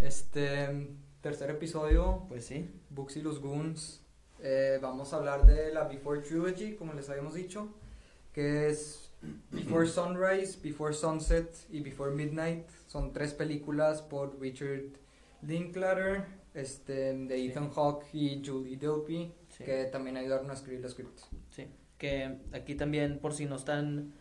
[0.00, 0.88] este
[1.20, 2.70] tercer episodio, Pues sí.
[2.90, 4.02] Books y los Goons.
[4.40, 7.68] Eh, vamos a hablar de la Before Trilogy, como les habíamos dicho,
[8.32, 9.10] que es
[9.50, 12.68] Before Sunrise, Before Sunset y Before Midnight.
[12.86, 14.84] Son tres películas por Richard
[15.42, 19.64] Linklater, este, de Ethan Hawke y Julie Delpy, Sí.
[19.64, 21.26] que también ayudaron a escribir los scripts.
[21.50, 21.66] Sí.
[21.98, 24.14] Que aquí también, por si no están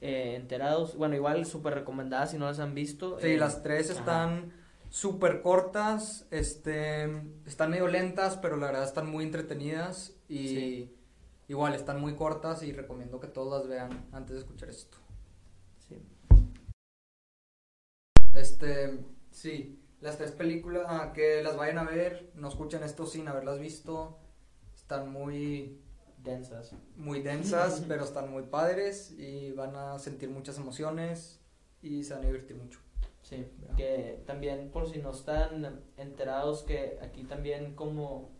[0.00, 3.20] eh, enterados, bueno, igual súper recomendadas si no las han visto.
[3.20, 4.00] Sí, eh, las tres ajá.
[4.90, 7.04] Súper cortas, este,
[7.46, 10.96] están medio lentas, pero la verdad están muy entretenidas y Sí.
[11.48, 14.98] igual están muy cortas y recomiendo que todos las vean antes de escuchar esto.
[15.88, 15.96] Sí.
[18.34, 23.28] Este, sí, las tres películas ah, que las vayan a ver, no escuchen esto sin
[23.28, 24.18] haberlas visto,
[24.74, 25.80] están muy
[26.22, 26.72] Densas.
[26.96, 31.40] muy densas, pero están muy padres y van a sentir muchas emociones
[31.82, 32.80] y se van a divertir mucho.
[33.22, 33.76] Sí, Ya.
[33.76, 38.30] que también por si no están enterados que aquí también como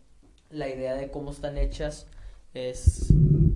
[0.50, 2.09] la idea de cómo están hechas
[2.55, 3.12] es,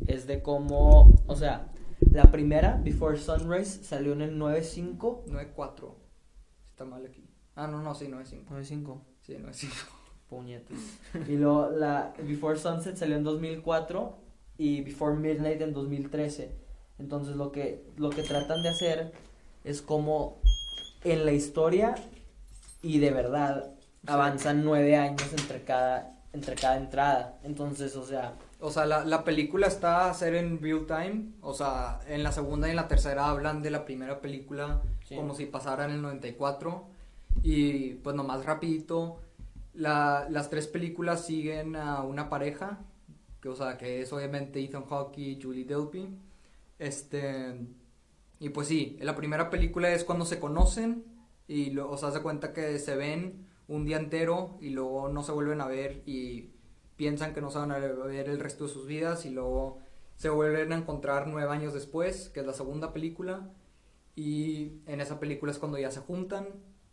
[0.06, 1.72] es de cómo, o sea,
[2.12, 5.24] la primera, Before Sunrise, salió en el 9.5.
[5.26, 5.94] 9-4.
[6.70, 7.28] Está mal aquí.
[7.56, 8.44] Ah, no, no, sí, 9-5.
[8.50, 9.68] 9.5, Sí, 9-5.
[10.28, 10.78] puñetes.
[11.28, 14.16] Y luego la Before Sunset salió en 2004
[14.58, 16.50] y Before Midnight en 2013.
[17.00, 19.12] Entonces lo que, lo que tratan de hacer
[19.64, 20.40] es como
[21.04, 21.94] en la historia
[22.82, 23.70] y de verdad
[24.06, 27.38] avanzan nueve años entre cada, entre cada entrada.
[27.44, 31.32] Entonces, o sea, O sea, la, la película está a ser en real time.
[31.42, 35.16] O sea, en la segunda y en la tercera hablan de la primera película Sí.
[35.16, 36.86] como si pasara en el 94.
[37.42, 39.20] Y pues nomás rapidito,
[39.74, 42.78] la- las tres películas siguen a una pareja.
[43.42, 46.08] Que, o sea, que es obviamente Ethan Hawke y Julie Delpy.
[46.78, 47.54] Este...
[48.44, 51.06] Y pues sí, la primera película es cuando se conocen
[51.48, 55.22] y lo, o sea, se cuenta que se ven un día entero y luego no
[55.22, 56.50] se vuelven a ver y
[56.96, 59.78] piensan que no se van a ver el resto de sus vidas y luego
[60.16, 63.48] se vuelven a encontrar nueve años después, que es la segunda película,
[64.14, 66.48] y en esa película es cuando ya se juntan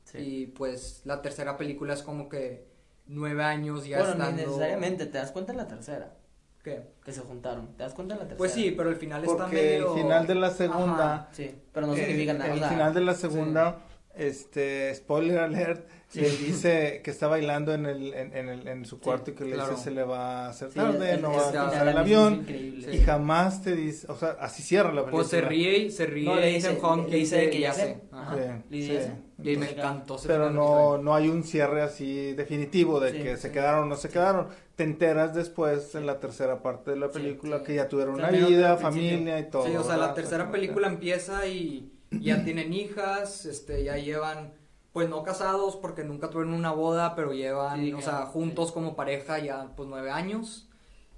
[0.06, 0.18] Sí.
[0.20, 2.66] y pues la tercera película es como que
[3.08, 4.38] nueve años ya bueno, estando...
[4.38, 6.16] ni necesariamente, te das cuenta en la tercera,
[6.64, 6.82] ¿Qué?
[7.04, 8.38] que se juntaron, te das cuenta en la tercera.
[8.38, 9.96] Pues sí, pero el final está Porque medio...
[9.96, 11.30] el final de la segunda, Ajá.
[11.32, 12.52] Sí, pero no eh, significa nada.
[12.52, 13.80] o el sea, final de la segunda,
[14.16, 16.20] este, spoiler alert, Sí.
[16.20, 19.34] le dice que está bailando en el, en, en el, en su Sí, cuarto y
[19.34, 19.72] que le claro.
[19.72, 22.46] dice se le va a hacer sí, tarde, el- no va a alcanzar el avión,
[22.50, 25.12] y jamás te dice, o sea, así cierra la película.
[25.22, 28.02] Pues se ríe y se ríe No, le dice, Hawke le dice que ya sé.
[28.12, 28.36] Ajá.
[28.36, 29.12] Sí, Le dice.
[29.44, 33.18] Y me encantó ese Pero final no, no hay un cierre así definitivo de Sí,
[33.24, 34.48] que se quedaron o no se quedaron.
[34.76, 37.64] Te enteras después en la tercera parte de la película sí.
[37.66, 39.66] que ya tuvieron una vida, familia y todo.
[39.66, 44.54] Sí, o sea, la tercera película empieza y ya tienen hijas, este, ya llevan,
[44.94, 48.74] pues no casados porque nunca tuvieron una boda, pero llevan, Sí, o sea, juntos sí.
[48.74, 50.68] como pareja ya pues nueve años.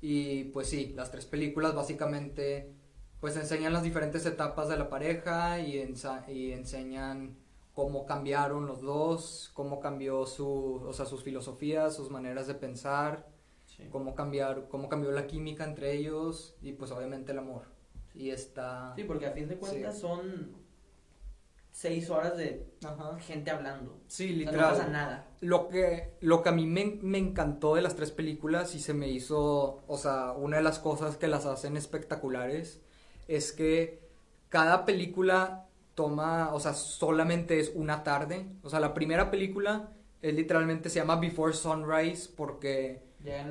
[0.02, 2.74] Y pues sí, las tres películas básicamente
[3.20, 7.38] pues enseñan las diferentes etapas de la pareja y, ensa- y enseñan
[7.74, 13.28] cómo cambiaron los dos, cómo cambió su, o sea, sus filosofías, sus maneras de pensar,
[13.66, 13.88] Sí.
[13.92, 17.64] cómo cambiar, cómo cambió la química entre ellos y pues obviamente el amor.
[18.14, 18.94] Y está...
[18.96, 20.02] Sí, porque a fin de cuentas Sí.
[20.02, 20.64] son
[21.72, 23.18] seis horas de Ajá.
[23.20, 23.98] gente hablando.
[24.08, 24.62] Sí, O sea, literal.
[24.62, 25.28] no pasa nada.
[25.42, 28.94] Lo que, lo que a mí me, me encantó de las tres películas y se
[28.94, 32.80] me hizo, o sea, una de las cosas que las hacen espectaculares
[33.28, 34.04] es que
[34.50, 35.63] cada película
[35.96, 38.48] toma, o sea, solamente es una tarde.
[38.64, 43.04] O sea, la primera película es literalmente se llama Before Sunrise porque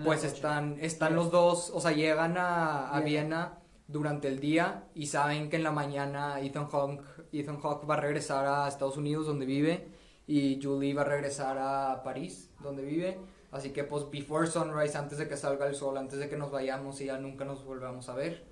[0.04, 3.02] pues están, están los dos, o sea, llegan a, a Viena.
[3.02, 7.94] Viena durante el día y saben que en la mañana Ethan Hawke, Ethan Hawke va
[7.94, 9.88] a regresar a Estados Unidos donde vive
[10.26, 13.18] y Julie va a regresar a París donde vive.
[13.50, 16.50] Así que pues before sunrise, antes de que salga el sol, antes de que nos
[16.50, 18.46] vayamos y ya nunca nos volvamos a ver.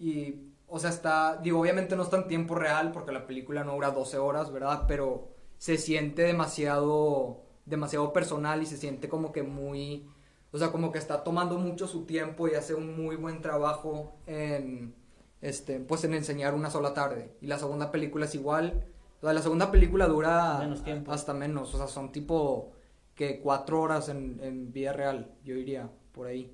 [0.00, 3.74] Y, o sea, está, digo, obviamente no está en tiempo real porque la película no
[3.74, 4.86] dura 12 horas, ¿verdad?
[4.88, 10.10] Pero se siente demasiado, demasiado personal y se siente como que muy,
[10.50, 14.16] o sea, como que está tomando mucho su tiempo y hace un muy buen trabajo
[14.26, 14.96] en,
[15.40, 17.36] este, pues en enseñar una sola tarde.
[17.40, 18.84] Y la segunda película es igual.
[19.20, 21.12] O sea, la segunda película dura Menos tiempo.
[21.12, 22.72] hasta menos, o sea, son tipo
[23.14, 26.52] que cuatro horas en, en vida real, yo diría, por ahí.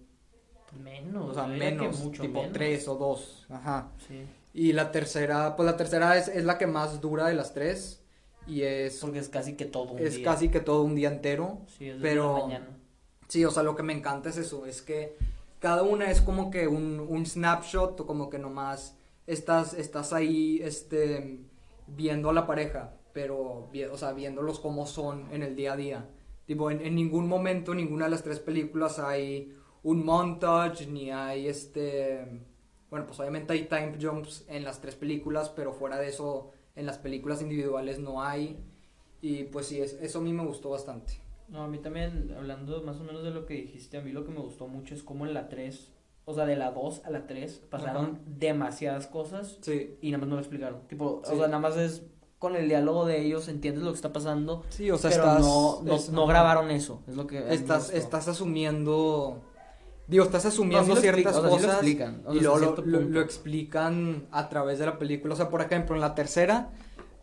[0.79, 1.31] Menos.
[1.31, 2.53] O sea, menos, mucho tipo menos.
[2.53, 3.89] tres o dos, ajá.
[4.07, 4.23] Sí.
[4.55, 8.03] Y la tercera, pues la tercera es, es la que más dura de las tres
[8.47, 10.25] y es, Porque es casi que todo un es día.
[10.25, 11.59] casi que todo un día entero.
[11.79, 12.67] Sí, es pero- de mañana.
[13.29, 15.17] Sí, o sea, lo que me encanta es eso, es que
[15.61, 18.97] cada una es como que un, un snapshot o como que nomás
[19.29, 21.39] estás, estás ahí este,
[21.87, 22.95] viendo a la pareja.
[23.13, 26.09] pero, o sea, viéndolos como son en el día a día.
[26.47, 31.47] Tipo, en, en ningún momento, ninguna de las tres películas hay un montage, ni hay
[31.49, 32.43] este...
[32.91, 36.87] Bueno, pues obviamente hay time jumps en las tres películas, pero fuera de eso, en
[36.87, 38.59] las películas individuales no hay.
[39.23, 41.15] Y pues sí, es- eso a mí me gustó bastante.
[41.49, 44.25] No, a mí también, hablando más o menos de lo que dijiste, a mí lo
[44.25, 45.89] que me gustó mucho es como en la 3,
[46.25, 48.19] o sea, de la 2 a la 3, pasaron Ajá.
[48.27, 49.97] demasiadas cosas Sí.
[50.01, 50.81] y nada más no lo explicaron.
[50.89, 51.33] Tipo, Sí.
[51.33, 52.03] o sea, nada más es
[52.39, 55.41] con el diálogo de ellos, entiendes lo que está pasando, Sí, o sea, pero estás...
[55.43, 59.43] no, no, es- no grabaron eso, es lo que Estás, estás asumiendo...
[60.11, 62.35] Digo, estás asumiendo No, sí lo ciertas explica- o sea, sí lo cosas explican, o
[62.35, 65.35] y luego lo, lo- lo explican a través de la película.
[65.35, 66.71] O sea, por ejemplo, en la tercera,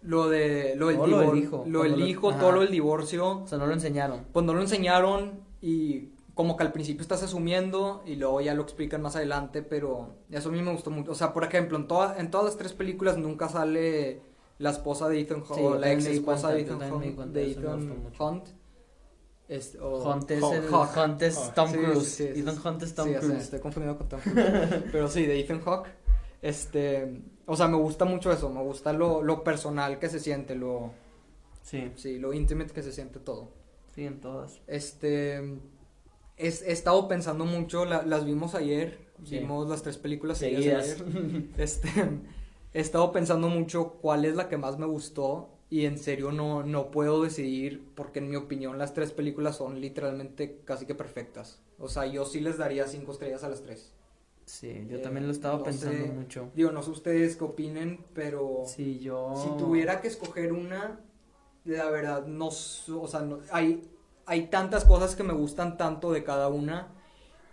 [0.01, 0.97] lo de lo del,
[1.37, 4.25] hijo, lo del hijo, todo lo del divorcio, O sea, no lo enseñaron.
[4.31, 8.61] pues no lo enseñaron y como que al principio estás asumiendo y luego ya lo
[8.61, 11.11] explican más adelante, pero eso a mí me gustó mucho.
[11.11, 14.21] O sea, por ejemplo, en, toda, en todas las tres películas nunca sale
[14.59, 18.03] la esposa de Ethan Hunt, Sí, o la ex esposa de Ethan, Hunt, de Ethan.
[18.19, 18.47] Hunt.
[19.49, 20.73] Este, o Hunt es, el.
[20.73, 21.53] Hunt es.
[21.55, 22.07] Tom Sí, Cruise.
[22.07, 22.57] sí, sí, Ethan.
[22.65, 23.44] Hunt es Tom Cruise.
[23.44, 24.83] estoy confundido con Tom Cruise.
[24.91, 25.89] Pero sí, de Ethan Hawke.
[26.41, 30.53] Este, o sea, me gusta mucho eso, me gusta lo, lo personal que se siente,
[30.55, 30.91] lo,
[31.63, 33.49] Sí, sí, lo intimate que se siente todo.
[33.95, 34.59] sí, en todas.
[34.67, 35.57] Este,
[36.38, 41.15] es- he estado pensando mucho, la- las vimos ayer, vimos las tres películas seguidas Seguidas.
[41.17, 41.44] ayer.
[41.57, 41.89] Este,
[42.73, 46.63] he estado pensando mucho cuál es la que más me gustó y en serio no,
[46.63, 51.59] no puedo decidir porque en mi opinión las tres películas son literalmente casi que perfectas.
[51.79, 53.93] O sea, yo sí les daría cinco estrellas a las tres.
[54.45, 56.11] Sí, yo Eh, también lo estaba no pensando sé.
[56.13, 56.49] mucho.
[56.55, 59.33] Digo, no sé ustedes qué opinen, pero Sí, yo...
[59.33, 60.99] si tuviera que escoger una,
[61.65, 63.89] la verdad, no, o sea, no- hay,
[64.25, 66.93] hay tantas cosas que me gustan tanto de cada una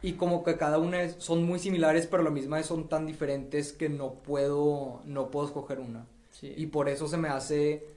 [0.03, 3.73] y como que cada una es- son muy similares, pero la misma son tan diferentes
[3.73, 6.07] que no puedo, no puedo escoger una.
[6.31, 6.53] Sí.
[6.57, 7.94] Y por eso se me hace,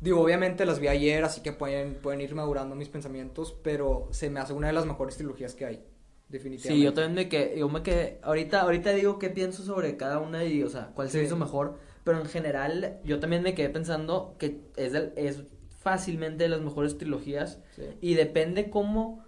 [0.00, 4.30] digo, obviamente las vi ayer, así que pueden, pueden ir madurando mis pensamientos, pero se
[4.30, 5.84] me hace una de las mejores trilogías que hay,
[6.28, 6.78] definitivamente.
[6.78, 10.18] Sí, yo también me quedé, yo me quedé, ahorita, ahorita digo qué pienso sobre cada
[10.18, 11.26] una y, o sea, cuál se Sí.
[11.26, 15.42] hizo mejor, pero en general yo también me quedé pensando que es, del- es
[15.80, 17.82] fácilmente de las mejores trilogías Sí.
[18.00, 19.24] y depende cómo,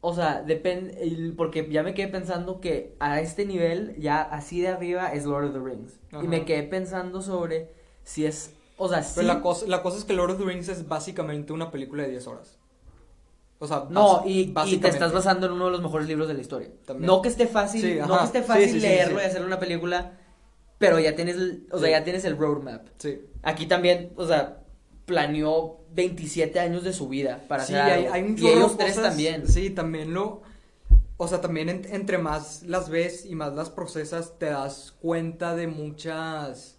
[0.00, 4.68] o sea, depende, porque ya me quedé pensando que a este nivel, ya así de
[4.68, 6.24] arriba es Lord of the Rings, y Ajá.
[6.26, 7.70] me quedé pensando sobre
[8.02, 10.44] si es, o sea, Pero sí- la cosa, la cosa es que Lord of the
[10.44, 12.58] Rings es básicamente una película de 10 horas.
[13.60, 16.34] O sea, No, y, y te estás basando en uno de los mejores libros de
[16.34, 16.68] la historia.
[16.84, 17.06] También.
[17.06, 19.58] No que esté fácil, Sí, no que esté fácil sí, sí, leerlo y hacer una
[19.58, 20.18] película,
[20.78, 22.86] pero ya tienes, el- o sea, ya tienes el roadmap.
[22.98, 23.20] Sí.
[23.42, 24.58] Aquí también, o sea,
[25.06, 28.14] planeó 27 años de su vida para Sí, hacer hay, algo.
[28.14, 29.46] hay un y ellos tres también.
[29.48, 30.42] Sí, también lo...
[31.16, 35.54] O sea, también en- entre más las ves y más las procesas, te das cuenta
[35.54, 36.73] de muchas...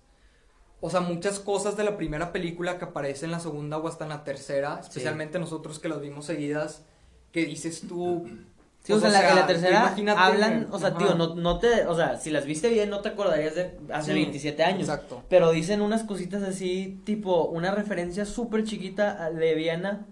[0.82, 4.04] O sea, muchas cosas de la primera película que aparecen en la segunda o hasta
[4.06, 6.84] en la tercera, especialmente nosotros que las vimos seguidas,
[7.32, 8.28] que dices tú...
[8.84, 10.98] Sí, o sea, la, en la tú tercera hablan, o sea, Ajá.
[11.00, 14.12] tío, no, no te, o sea, si las viste bien no te acordarías de hace
[14.12, 14.82] Sí, 27 años.
[14.82, 15.24] Exacto.
[15.28, 20.06] Pero dicen unas cositas así, tipo, una referencia súper chiquita de Viena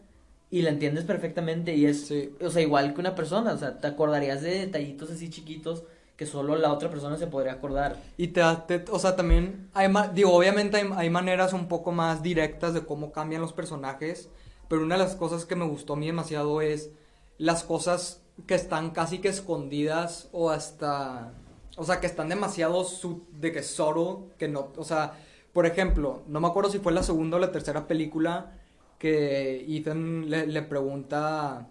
[0.49, 2.31] y la entiendes perfectamente y es, Sí.
[2.43, 5.83] o sea, igual que una persona, o sea, te acordarías de detallitos así chiquitos
[6.25, 7.97] solo la otra persona se podría acordar.
[8.17, 12.73] Y te, te- o sea, también, hay digo, obviamente hay, maneras un poco más directas
[12.73, 14.29] de cómo cambian los personajes,
[14.67, 16.91] pero una de las cosas que me gustó a mí demasiado es
[17.37, 21.33] las cosas que están casi que escondidas o hasta,
[21.77, 22.85] o sea, que están demasiado
[23.31, 25.13] de que solo, que no, o sea,
[25.53, 28.53] por ejemplo, no me acuerdo si fue la segunda o la tercera película
[28.97, 31.67] que Ethan le pregunta,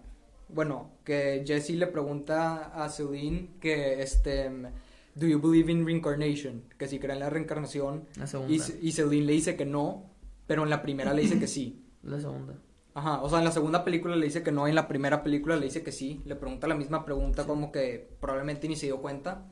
[0.53, 4.49] bueno, que Jesse le pregunta a Celine que este,
[5.15, 6.63] do you believe in reincarnation?
[6.77, 8.05] Que si cree en la reencarnación.
[8.17, 8.53] La segunda.
[8.53, 10.05] Y, y Celine le dice que no,
[10.47, 11.79] pero en la primera le dice que sí.
[12.03, 12.55] La segunda.
[12.95, 15.23] Ajá, o sea, en la segunda película le dice que no, y en la primera
[15.23, 16.21] película le dice que sí.
[16.25, 19.45] Le pregunta la misma pregunta como que probablemente ni se dio cuenta.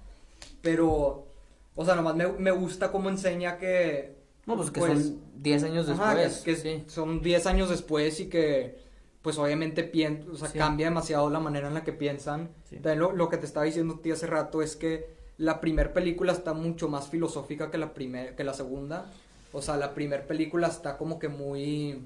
[0.62, 1.28] Pero,
[1.76, 4.16] o sea, nomás me, me gusta cómo enseña que...
[4.46, 6.42] No, pues que Pues, son 10 años Ajá, después.
[6.44, 6.84] que, que sí.
[6.88, 8.78] son 10 años después y que
[9.22, 10.58] pues obviamente pien, o sea, Sí.
[10.58, 12.50] cambia demasiado la manera en la que piensan.
[12.70, 12.76] Sí.
[12.78, 15.94] También lo, lo que te estaba diciendo a ti hace rato es que la primera
[15.94, 19.06] película está mucho más filosófica que la primer, que la segunda.
[19.54, 22.02] O sea, la primera película está como que muy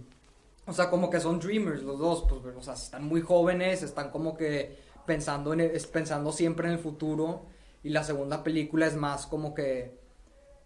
[0.67, 4.09] o sea, como que son dreamers los dos, pues, o sea, están muy jóvenes, están
[4.09, 7.43] como que pensando en el- pensando siempre en el futuro
[7.83, 9.93] y la segunda película es más como que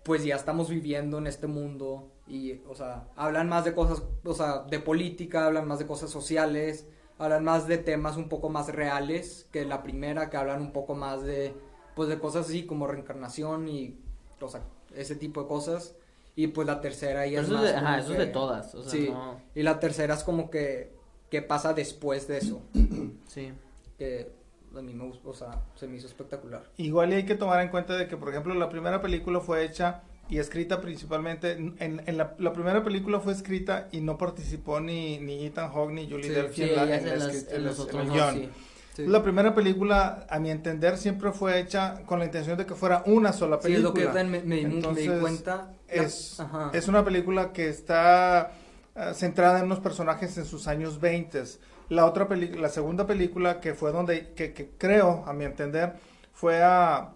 [0.03, 4.33] pues ya estamos viviendo en este mundo y, o sea, hablan más de cosas, o
[4.33, 8.67] sea, de política, hablan más de cosas sociales, hablan más de temas un poco más
[8.73, 11.53] reales que la primera, que hablan un poco más de,
[11.95, 13.97] pues, de cosas así como reencarnación y,
[14.39, 14.61] o sea,
[14.95, 15.95] ese tipo de cosas.
[16.35, 18.31] Y pues la tercera Pero es eso es más de, ajá, eso es de que-
[18.31, 18.73] todas.
[18.75, 19.41] O sea, sí, no.
[19.55, 20.93] y la tercera es como que,
[21.29, 22.61] que pasa después de eso,
[23.27, 23.51] Sí.
[23.97, 24.31] que
[24.77, 26.63] a mí me gustó, o sea, se me hizo espectacular.
[26.77, 29.65] Igual y hay que tomar en cuenta de que, por ejemplo, la primera película fue
[29.65, 34.79] hecha y escrita principalmente, en, en la, la primera película fue escrita y no participó
[34.79, 38.01] ni, ni Ethan Hawke ni Julie Sí, en, la- en la en, las- los otros
[38.03, 38.35] el dos, guion.
[38.35, 38.49] sí.
[38.95, 39.07] Sí.
[39.07, 43.01] La primera película, a mi entender, siempre fue hecha con la intención de que fuera
[43.05, 44.03] una sola Sí, es película.
[44.05, 45.71] lo que me, me di- me di Entonces, cuenta.
[45.87, 46.69] Es, Ajá.
[46.73, 48.51] es una película que está
[48.95, 51.43] eh, centrada en unos personajes en sus años 20.
[51.89, 55.93] La otra la segunda película que fue donde, que, que creo, a mi entender,
[56.33, 57.13] fue a,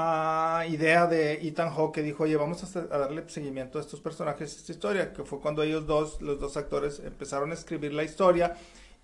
[0.00, 4.54] a idea de Ethan Hawke que dijo, oye, vamos a, darle seguimiento a estos personajes,
[4.54, 8.04] a esta historia, que fue cuando ellos dos, los dos actores, empezaron a escribir la
[8.04, 8.54] historia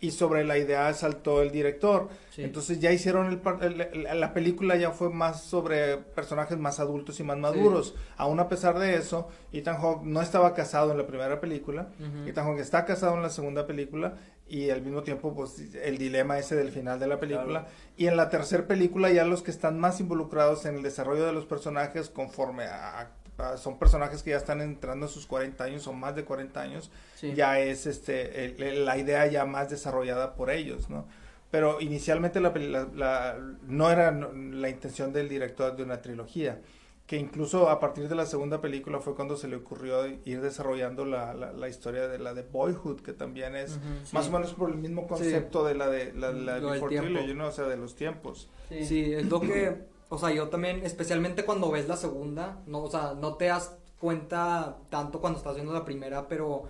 [0.01, 2.09] y sobre la idea saltó el director.
[2.31, 2.43] Sí.
[2.43, 6.79] Entonces ya hicieron el, par- el- el- la película ya fue más sobre personajes más
[6.79, 7.95] adultos y más maduros.
[8.17, 11.89] Aún a pesar de eso, Ethan Hawke no estaba casado en la primera película.
[12.29, 14.15] Ethan Hawke está casado en la segunda película
[14.47, 17.47] y al mismo tiempo pues el dilema ese del final de la película.
[17.63, 17.67] Claro.
[17.97, 21.33] Y en la tercera película ya los que están más involucrados en el desarrollo de
[21.33, 23.01] los personajes conforme a...
[23.01, 26.61] a- son personajes que ya están entrando en sus 40 años o más de 40
[26.61, 27.35] años Sí.
[27.35, 31.07] ya es este el- el- la idea ya más desarrollada por ellos, ¿no?
[31.51, 33.37] Pero inicialmente la, la- la-
[33.67, 36.61] no era no, la intención del director de una trilogía,
[37.07, 41.05] que incluso a partir de la segunda película fue cuando se le ocurrió ir desarrollando
[41.05, 44.15] la, la- la historia de la de Boyhood, que también es Ujú, sí.
[44.17, 46.97] más o menos por el mismo concepto de la de la, la del Before.
[46.99, 47.49] Trilogy, ¿no?
[47.49, 48.49] O sea, de los tiempos.
[48.71, 48.85] Sí.
[48.87, 52.91] Sí, es lo que, o sea, yo también, especialmente cuando ves la segunda, no, o
[52.91, 56.65] sea, no te das cuenta tanto cuando estás viendo la primera, pero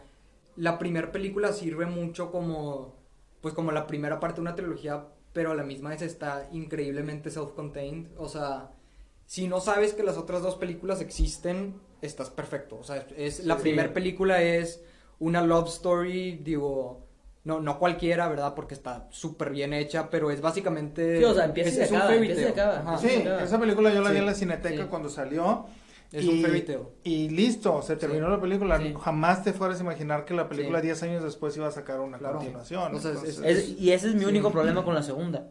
[0.57, 2.97] la primera película sirve mucho como,
[3.41, 7.31] pues como la primera parte de una trilogía, pero a la misma vez está increíblemente
[7.31, 8.71] self-contained, o sea,
[9.27, 13.57] si no sabes que las otras dos películas existen, estás perfecto, o sea, es, la
[13.57, 13.63] Sí.
[13.63, 14.83] primera película es
[15.19, 17.03] una love story, digo...
[17.45, 18.55] No, no cualquiera, ¿verdad?
[18.55, 21.19] Porque está súper bien hecha, pero es básicamente...
[21.19, 22.97] Sí, o sea, empieza y es- se acaba, empieza y acaba.
[22.99, 23.09] Sí,
[23.43, 24.89] esa película yo la vi en la Cineteca Sí.
[24.89, 25.67] cuando salió.
[26.11, 26.79] Es y, un fairy tale.
[27.03, 28.79] y listo, se terminó la película.
[28.79, 28.95] Sí.
[28.99, 30.87] Jamás te fueras a imaginar que la película Sí.
[30.87, 32.37] 10 años después iba a sacar una Claro.
[32.39, 32.97] continuación.
[32.97, 34.27] Es- Es- y ese es mi Sí.
[34.27, 35.47] único problema con la segunda.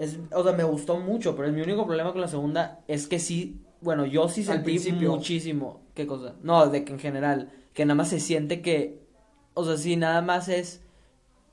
[0.00, 3.18] Es, o sea, me gustó mucho, pero mi único problema con la segunda es que
[3.18, 4.78] sí, bueno, yo sí sentí
[5.14, 5.82] muchísimo.
[5.94, 6.34] ¿Qué cosa?
[6.42, 8.98] No, de que en general, que nada más se siente que,
[9.54, 10.82] o sea, sí, nada más es,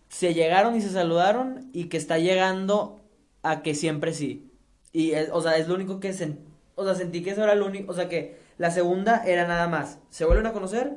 [0.09, 3.01] se llegaron y se saludaron y que está llegando
[3.43, 4.49] a que siempre sí.
[4.93, 6.43] Y, es- o sea, es lo único que sentí,
[6.75, 9.67] o sea, sentí que eso era lo único, o sea, que la segunda era nada
[9.67, 10.93] más, se vuelven a conocer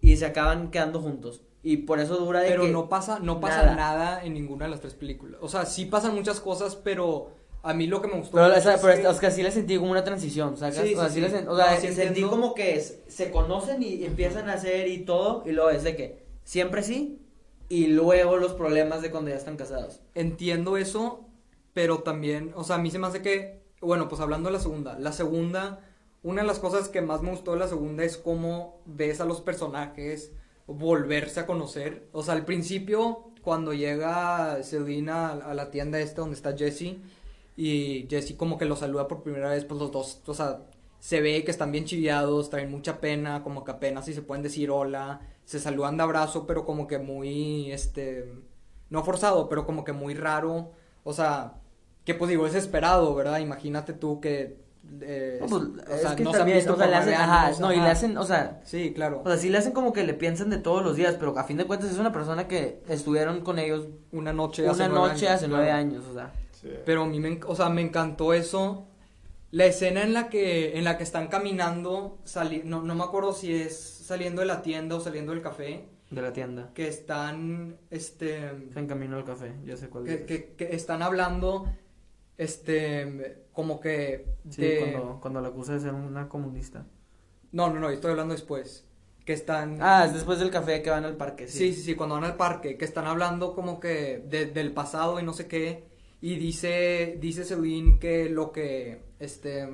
[0.00, 1.42] y se acaban quedando juntos.
[1.62, 3.74] Y por eso dura de Pero que- no pasa, no pasa nada.
[3.76, 4.24] nada.
[4.24, 5.40] en ninguna de las tres películas.
[5.42, 8.60] O sea, sí pasan muchas cosas, pero a mí lo que me gustó Pero, o
[8.60, 10.76] sea, es pero que- es que así la sentí como una transición, ¿sacas?
[10.86, 11.34] Sí, o sea, sí, sí sí.
[11.36, 14.88] sen- o sea, No, sí sentí como que es- se conocen y empiezan a hacer
[14.88, 17.20] y todo, y luego es de que siempre sí,
[17.68, 20.00] y luego los problemas de cuando ya están casados.
[20.14, 21.26] entiendo eso,
[21.74, 24.60] pero también, o sea, a mí se me hace que, bueno, pues hablando de la
[24.62, 25.80] segunda, la segunda,
[26.22, 29.26] una de las cosas que más me gustó de la segunda es cómo ves a
[29.26, 30.32] los personajes
[30.74, 32.08] volverse a conocer.
[32.12, 36.96] O sea, al principio, cuando llega Selina a, a la tienda esta donde está Jesse,
[37.56, 40.62] y Jesse como que lo saluda por primera vez, pues los dos, o sea,
[40.98, 44.42] se ve que están bien chiviados, traen mucha pena, como que apenas si se pueden
[44.42, 48.32] decir hola, se saludan de abrazo, pero como que muy, este,
[48.90, 50.72] no forzado, pero como que muy raro,
[51.04, 51.54] o sea,
[52.04, 53.40] que pues digo, es esperado, ¿verdad?
[53.40, 54.58] Imagínate tú que,
[55.02, 56.96] eh, No, pues, o es sea, que no se también, visto o sea, por le
[56.96, 59.48] hacen, nueve ajá, años, no, y le hacen, o sea, Sí, claro, o sea, sí
[59.48, 61.90] le hacen como que le piensan de todos los días, pero a fin de cuentas
[61.90, 65.46] es una persona que estuvieron con ellos una noche hace una nueve noche años, hace
[65.46, 65.62] claro.
[65.62, 66.32] nueve años, o sea.
[66.52, 66.68] sí.
[66.84, 68.86] Pero a mí me, o sea, me encantó eso.
[69.52, 73.32] La escena en la que, en la que están caminando, sali- no, no me acuerdo
[73.32, 76.70] si es saliendo de la tienda o saliendo del café, De la tienda.
[76.72, 78.46] que están, este,
[78.76, 80.20] En camino al café, ya sé cuál que, es.
[80.22, 81.66] que- que están hablando,
[82.44, 86.86] este, como que Sí, de- cuando, cuando la acusa de ser una comunista.
[87.52, 88.86] No, no, no, estoy hablando después.
[89.26, 89.76] Que están...
[89.80, 92.36] Ah, es después del café que van al parque, Sí, sí, sí, cuando van al
[92.36, 95.84] parque, que están hablando como que de- del pasado y no sé qué,
[96.22, 99.68] y dice, dice Celine que lo que, este,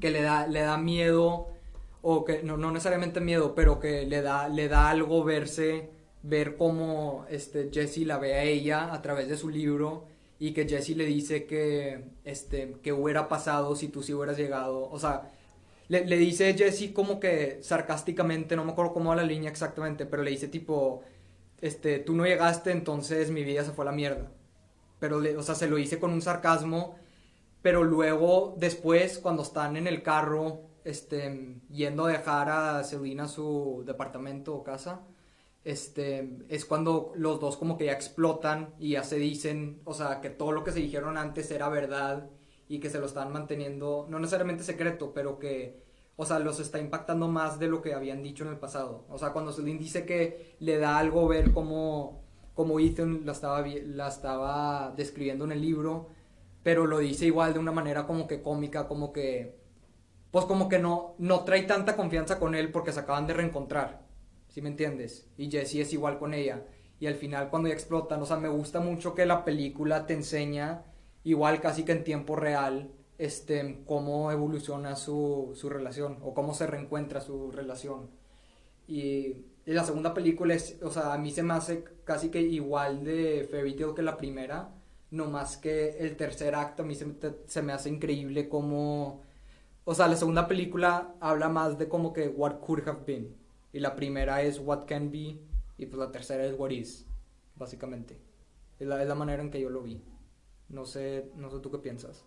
[0.00, 1.48] que le da, le da miedo,
[2.02, 5.90] o que, no, no necesariamente miedo, pero que le da, le da algo verse,
[6.22, 10.04] ver cómo, este, Jesse la ve a ella a través de su libro,
[10.44, 14.90] y que Jesse le dice que, este, que hubiera pasado si tú sí hubieras llegado,
[14.90, 15.32] o sea,
[15.88, 20.22] le, dice Jesse como que sarcásticamente, no me acuerdo cómo va la línea exactamente, pero
[20.22, 21.00] le dice tipo,
[21.62, 24.30] este, tú no llegaste, entonces mi vida se fue a la mierda.
[24.98, 26.96] Pero, le, o sea, se lo dice con un sarcasmo,
[27.62, 33.82] pero luego, después, cuando están en el carro, este, yendo a dejar a Selena su
[33.86, 35.00] departamento o casa,
[35.64, 40.20] este, es cuando los dos como que ya explotan y ya se dicen, o sea,
[40.20, 42.28] que todo lo que se dijeron antes era verdad
[42.68, 45.82] y que se lo están manteniendo, no necesariamente secreto, pero que,
[46.16, 49.06] o sea, los está impactando más de lo que habían dicho en el pasado.
[49.08, 52.22] O sea, cuando Celine dice que le da algo ver cómo,
[52.54, 56.08] cómo Ethan la estaba, la estaba describiendo en el libro,
[56.62, 59.58] pero lo dice igual de una manera como que cómica, como que,
[60.30, 64.03] pues como que no, no trae tanta confianza con él porque se acaban de reencontrar,
[64.54, 65.26] ¿sí me entiendes?
[65.36, 66.64] Y Jessie es igual con ella.
[67.00, 70.14] Y al final cuando ya explotan, o sea, me gusta mucho que la película te
[70.14, 70.84] enseña,
[71.24, 76.66] igual casi que en tiempo real, este, cómo evoluciona su, su relación o cómo se
[76.66, 78.10] reencuentra su relación.
[78.86, 82.40] Y, y la segunda película es, o sea, a mí se me hace casi que
[82.42, 84.70] igual de fairy tale que la primera,
[85.10, 89.22] no más que el tercer acto a mí se, me- hace increíble como,
[89.84, 93.36] o sea, la segunda película habla más de como que what could have been
[93.74, 95.36] y la primera es what can be
[95.76, 97.06] y pues la tercera es what is,
[97.56, 98.20] básicamente.
[98.78, 100.00] Es la, es la manera en que yo lo vi.
[100.68, 102.24] No sé, no sé tú qué piensas.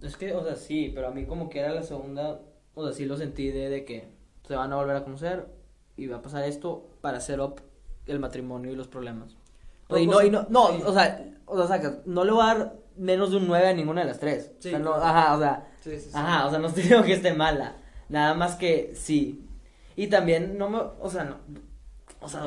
[0.00, 2.40] Es que, o sea, sí, pero a mí como que era la segunda,
[2.74, 4.12] o sea, sí lo sentí de, de que
[4.46, 5.48] se van a volver a conocer
[5.96, 7.60] y va a pasar esto para hacer up
[8.06, 9.36] el matrimonio y los problemas.
[9.88, 12.42] O sea, y no, y no, no, o sea, o sea, saca, no le voy
[12.42, 14.52] a dar menos de un 9 a ninguna de las tres.
[14.60, 16.10] Sí, o sea, no, ajá, o sea, sí, sí.
[16.14, 17.74] ajá, o sea, no estoy diciendo que esté mala.
[18.08, 19.48] Nada más que sí.
[19.96, 21.36] Y también no me, o sea, no,
[22.20, 22.42] o sea,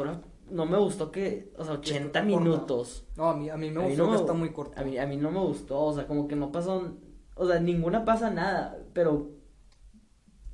[0.50, 2.24] no me gustó que, o sea, 80 corta.
[2.24, 3.06] minutos.
[3.16, 4.80] No, a mí, a mí me A mí gustó no que me- está muy corto.
[4.80, 6.94] A mí, a mí no me gustó, o sea, como que no pasó,
[7.36, 9.30] o sea, ninguna pasa nada, pero,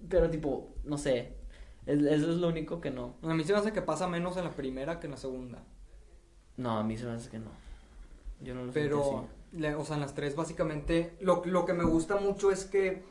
[0.10, 1.38] pero tipo, no sé,
[1.86, 3.16] es- eso es lo único que no.
[3.24, 5.64] A mí se me hace que pasa menos en la primera que en la segunda.
[6.58, 7.52] No, a mí se me hace que no.
[8.42, 9.58] Yo no lo Pero, así.
[9.60, 13.04] le- o sea, en las tres básicamente, lo, lo que me gusta mucho es que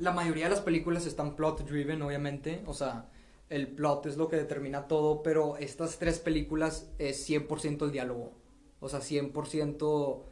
[0.00, 2.62] la mayoría de las películas están plot driven, obviamente.
[2.66, 3.08] O sea,
[3.48, 8.32] el plot es lo que determina todo, pero estas tres películas es 100% el diálogo.
[8.80, 10.22] O sea, 100%...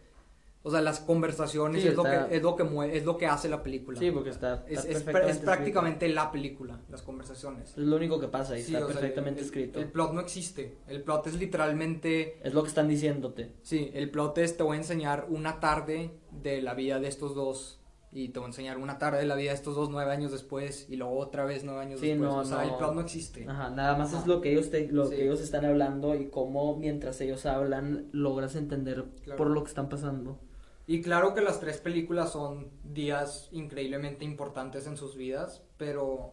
[0.63, 3.27] O sea, las conversaciones Sí, es, lo que, es, lo que mue- es lo que
[3.27, 4.01] hace la película.
[4.01, 7.71] Sí, porque está, está es, perfectamente prácticamente la película, las conversaciones.
[7.71, 9.79] Es lo único que pasa y Sí, está sea, perfectamente el- escrito.
[9.79, 10.79] El plot no existe.
[10.89, 13.53] El plot es literalmente Es lo que están diciéndote.
[13.63, 17.37] Sí, el plot es te voy a enseñar una tarde de la vida de estos
[17.37, 17.79] dos
[18.13, 20.33] y te voy a enseñar una tarde de la vida de estos dos nueve años
[20.33, 22.31] después y luego otra vez nueve años Sí, después.
[22.31, 22.63] no, o sea, no.
[22.65, 23.47] el plot no existe.
[23.49, 24.21] Ajá, nada más Ajá.
[24.23, 25.17] es lo que ellos te, lo Sí.
[25.17, 29.37] que ellos están hablando y cómo mientras ellos hablan logras entender Claro.
[29.37, 30.39] por lo que están pasando.
[30.87, 36.33] Y claro que las tres películas son días increíblemente importantes en sus vidas, pero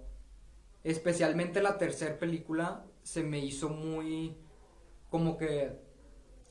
[0.84, 4.38] especialmente la tercera película se me hizo muy
[5.10, 5.80] como que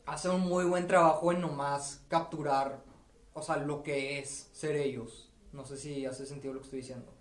[0.06, 2.82] hace un muy buen trabajo en nomás capturar,
[3.34, 5.30] o sea, lo que es ser ellos.
[5.52, 7.12] No sé si hace sentido lo que estoy diciendo.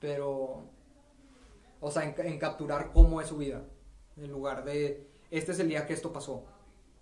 [0.00, 0.62] Pero,
[1.80, 3.62] o sea, en, en capturar cómo es su vida.
[4.16, 6.44] En lugar de, este es el día que esto pasó.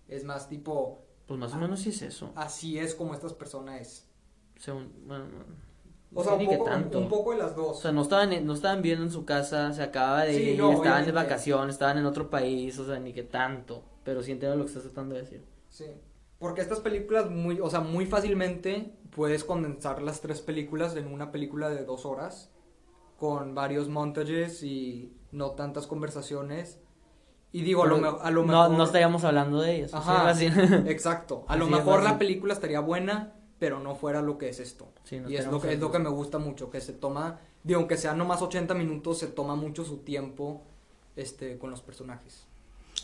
[0.07, 1.59] Es más tipo, Pues más o Ah.
[1.59, 2.31] menos sí es eso.
[2.35, 4.09] así es como estas personas es.
[4.57, 5.69] Según, bueno, no-
[6.19, 6.97] O sea, un poco, tanto.
[6.99, 7.79] un poco de las O dos.
[7.81, 10.71] sea, no estaban, no estaban viendo en su casa, se acaba de Sí, ir, no,
[10.73, 13.83] estaban de vacaciones, estaban en otro país, o sea, ni qué tanto.
[14.03, 15.45] Pero sí entiendo lo que estás tratando de decir.
[15.69, 15.85] Sí.
[16.39, 21.31] Porque estas películas muy, o sea, muy fácilmente puedes condensar las tres películas en una
[21.31, 22.49] película de dos horas
[23.17, 26.79] con varios montages y no tantas conversaciones.
[27.51, 28.77] Y digo, a lo, a lo no, mejor...
[28.77, 29.93] no estaríamos hablando de ellos.
[29.93, 30.45] Ajá, así.
[30.87, 31.43] exacto.
[31.47, 34.87] A lo mejor la película estaría buena, pero no fuera lo que es esto.
[35.03, 37.39] Sí, no y es lo, que, es lo que me gusta mucho, que se toma,
[37.63, 40.63] digo, aunque sean nomás 80 minutos, se toma mucho su tiempo
[41.15, 42.47] este, con los personajes.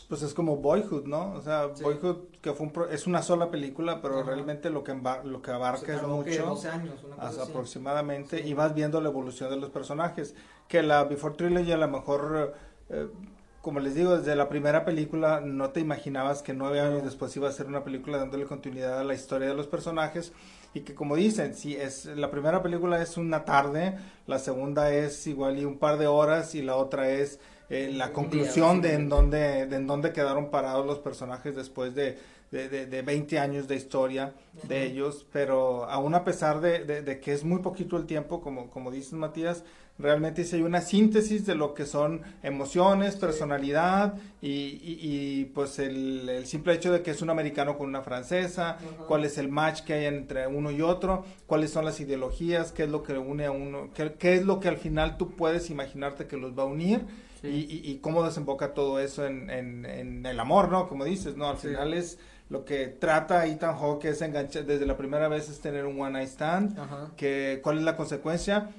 [0.07, 1.33] Pues es como Boyhood, ¿no?
[1.33, 1.83] O sea, Sí.
[1.83, 4.27] Boyhood que fue un pro- es una sola película, pero Ajá.
[4.31, 6.45] realmente lo que lo que abarca es mucho.
[6.45, 7.51] 12 años, una cosa así.
[7.51, 8.49] aproximadamente Sí.
[8.49, 10.35] y vas viendo la evolución de los personajes
[10.67, 12.53] que la Before Trilogy a lo mejor
[12.89, 13.07] eh,
[13.61, 17.49] como les digo desde la primera película no te imaginabas que nueve años después iba
[17.49, 20.33] a ser una película dándole continuidad a la historia de los personajes
[20.75, 25.25] y que como dicen si es la primera película es una tarde la segunda es
[25.25, 29.09] igual y un par de horas y la otra es eh, la conclusión de en
[29.09, 32.17] dónde de en dónde quedaron parados los personajes después de
[32.51, 34.85] de, de, de 20 años de historia de Ujú.
[34.93, 38.69] ellos, pero aún a pesar de, de- de que es muy poquito el tiempo, como,
[38.69, 39.63] como dices Matías,
[39.97, 45.79] realmente sí hay una síntesis de lo que son emociones, personalidad y, y- y, pues
[45.79, 48.85] el, el simple hecho de que es un americano con una francesa, Ajá.
[49.07, 52.83] cuál es el match que hay entre uno y otro, cuáles son las ideologías, qué
[52.83, 55.69] es lo que une a uno, qué, qué es lo que al final tú puedes
[55.71, 57.01] imaginarte que los va a unir
[57.45, 57.67] Sí.
[57.69, 60.87] y, y- y cómo desemboca todo eso en, en- en el amor, ¿no?
[60.87, 61.47] Como dices, ¿no?
[61.49, 61.69] Al Sí.
[61.69, 65.85] final es lo que trata Ethan Hawke es enganchar, desde la primera vez es tener
[65.85, 67.11] un one night stand, Ajá.
[67.17, 68.69] que cuál es la consecuencia,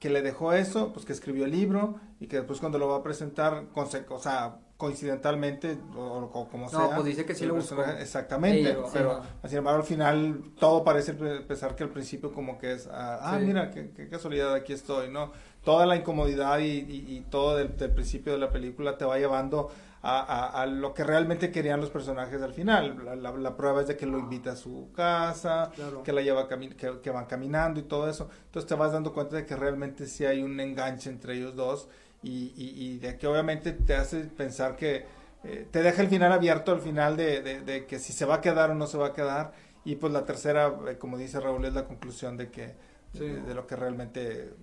[0.00, 2.96] que le dejó eso, pues que escribió el libro y que después cuando lo va
[2.96, 6.80] a presentar, o sea, coincidentalmente o, como sea.
[6.80, 7.84] No, pues dice que sí lo buscó.
[7.84, 12.88] Exactamente, pero, sin embargo al final todo parece pensar que al principio como que es,
[12.88, 15.30] ah, ah mira, qué, casualidad, aquí estoy, ¿no?
[15.62, 19.70] Toda la incomodidad y, todo del, principio de la película te va llevando
[20.02, 23.22] a, lo que realmente querían los personajes al final.
[23.22, 25.70] La, prueba es de que lo invita a su casa,
[26.02, 28.28] que la lleva que, que van caminando y todo eso.
[28.46, 31.88] Entonces te vas dando cuenta de que realmente sí hay un enganche entre ellos dos
[32.22, 35.04] y, y, de que obviamente te hace pensar que
[35.44, 38.70] eh, te deja el final abierto al final de, que si se va a quedar
[38.70, 39.52] o no se va a quedar.
[39.84, 42.74] Y pues la tercera, eh, como dice Raúl, es la conclusión de que
[43.14, 44.54] de, lo que realmente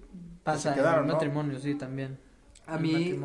[0.43, 2.17] pues, pasa en el matrimonio, sí, también.
[2.65, 3.19] A mí,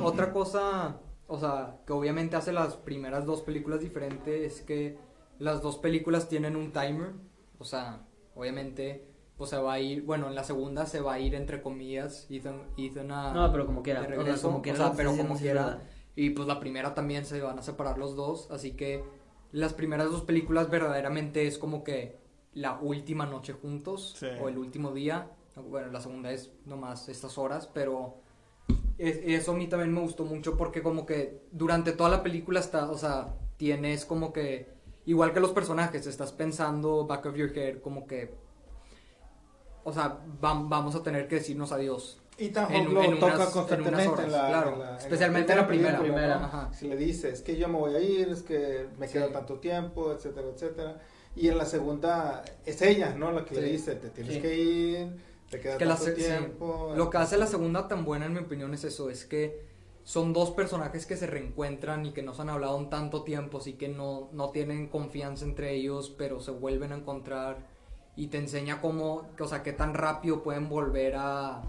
[0.00, 4.96] otra cosa, o sea, que obviamente hace las primeras dos películas diferentes es que
[5.38, 7.12] las dos películas tienen un timer,
[7.58, 8.02] o sea,
[8.34, 9.11] obviamente
[9.42, 12.28] pues se va a ir, bueno, en la segunda se va a ir entre comillas,
[12.30, 15.80] Ethan, Ethan a, No, pero como quiera, o sea, como quiera, pero como quiera.
[16.14, 19.02] Y pues la primera también se van a separar los dos, así que
[19.50, 22.20] las primeras dos películas verdaderamente es como que
[22.54, 25.32] la última noche juntos o el último día.
[25.56, 28.18] Bueno, la segunda es nomás estas horas, pero
[28.96, 32.88] eso a mí también me gustó mucho porque como que durante toda la película está,
[32.88, 34.70] o sea, tienes como que
[35.04, 38.40] igual que los personajes, estás pensando back of your head como que
[39.84, 42.22] o sea, vamos a tener que decirnos adiós.
[42.38, 46.00] Y tampoco lo toca constantemente, claro, especialmente en la, primera.
[46.00, 46.70] primera.
[46.72, 49.60] Si le dice, es que yo me voy a ir, es que me queda tanto
[49.60, 51.00] tiempo, etcétera, etcétera.
[51.36, 53.32] Y en la segunda es ella, ¿no?
[53.32, 55.16] La que le dice, te tienes que ir,
[55.50, 56.94] te queda tanto tiempo.
[56.96, 59.64] Lo que hace la segunda tan buena, en mi opinión, es eso, es que
[60.04, 63.58] son dos personajes que se reencuentran y que no se han hablado en tanto tiempo,
[63.58, 67.71] así que no, no tienen confianza entre ellos, pero se vuelven a encontrar
[68.16, 71.62] y te enseña cómo, o sea, qué tan rápido pueden volver a,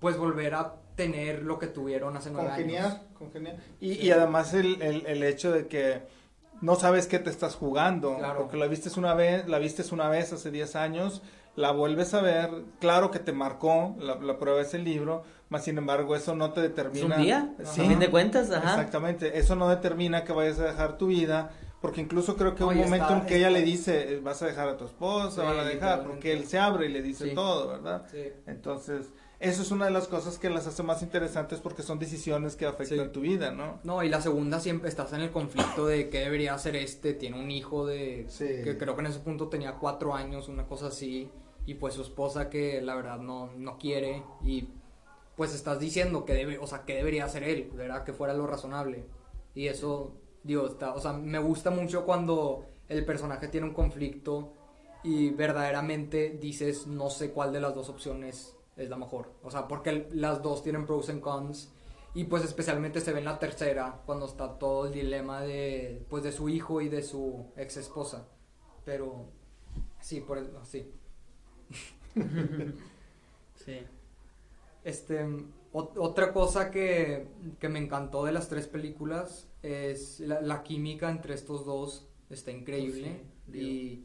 [0.00, 2.96] pues volver a tener lo que tuvieron hace nueve años.
[3.18, 6.02] Congeniar, y, y además el, el, el, hecho de que
[6.60, 8.40] no sabes qué te estás jugando, claro.
[8.40, 11.22] porque la viste una vez, la viste una vez hace diez años,
[11.56, 15.64] la vuelves a ver, claro que te marcó, la, la prueba es el libro, más
[15.64, 17.06] sin embargo eso no te determina.
[17.06, 17.54] ¿Es un día?
[17.64, 17.80] Sí.
[17.80, 18.70] A fin de cuentas, ajá.
[18.70, 22.76] Exactamente, eso no determina que vayas a dejar tu vida, porque incluso creo que un
[22.76, 25.64] momento en que ella le dice, eh, vas a dejar a tu esposa, van a
[25.64, 28.06] dejar, porque él se abre y le dice todo, ¿verdad?
[28.46, 32.56] Entonces, eso es una de las cosas que las hace más interesantes porque son decisiones
[32.56, 33.78] que afectan tu vida, ¿no?
[33.84, 37.40] No, y la segunda siempre estás en el conflicto de qué debería hacer este, tiene
[37.40, 41.30] un hijo de, que creo que en ese punto tenía cuatro años, una cosa así,
[41.64, 44.70] y pues su esposa que la verdad no, no quiere, y
[45.36, 48.02] pues estás diciendo que debe, o sea, que debería hacer él, ¿verdad?
[48.02, 49.04] Que fuera lo razonable,
[49.54, 50.16] y eso
[50.48, 54.54] Digo, está, o sea, me gusta mucho cuando el personaje tiene un conflicto
[55.02, 59.30] y verdaderamente dices no sé cuál de las dos opciones es la mejor.
[59.42, 61.70] O sea, porque las dos tienen pros and cons
[62.14, 66.22] y pues especialmente se ve en la tercera cuando está todo el dilema de pues
[66.22, 68.26] de su hijo y de su ex esposa.
[68.86, 69.26] Pero
[70.00, 70.90] sí, por eso, sí.
[73.54, 73.80] sí.
[74.82, 75.28] Este,
[75.72, 77.28] otra cosa que,
[77.60, 83.22] que me encantó de las tres películas es la, química entre estos dos está increíble
[83.52, 84.04] y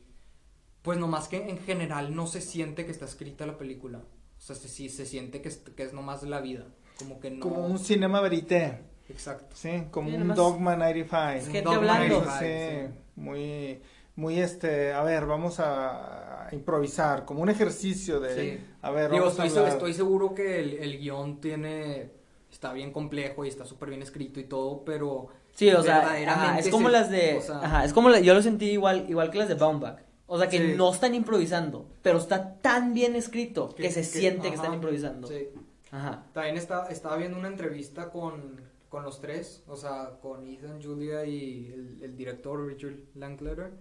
[0.81, 3.99] pues nomás que en general no se siente que está escrita la película.
[3.99, 6.67] O sea, sí se, siente que es, que es nomás la vida.
[6.99, 7.39] Como que no...
[7.39, 8.79] Como un cinema verité.
[9.07, 9.55] Exacto.
[9.55, 11.39] Sí, como un Dogma 95.
[11.39, 12.25] Es gente hablando.
[12.39, 13.81] sí, muy,
[14.17, 18.59] muy este, a ver, vamos a, improvisar, como un ejercicio de...
[18.81, 22.11] A ver, Digo, estoy, estoy, seguro que el, el guion tiene,
[22.51, 26.69] está bien complejo y está súper bien escrito y todo, pero Sí, o sea, es
[26.69, 29.99] como las de, ajá, es como yo lo sentí igual, igual que las de Baumbach.
[30.25, 34.55] O sea, que no están improvisando, pero está tan bien escrito que, se siente que
[34.55, 35.27] están improvisando.
[35.27, 35.49] Sí.
[35.91, 36.25] Ajá.
[36.33, 41.23] También está, estaba viendo una entrevista con, con los tres, o sea, con Ethan, Julia
[41.25, 43.73] y el, director Richard Lankletter.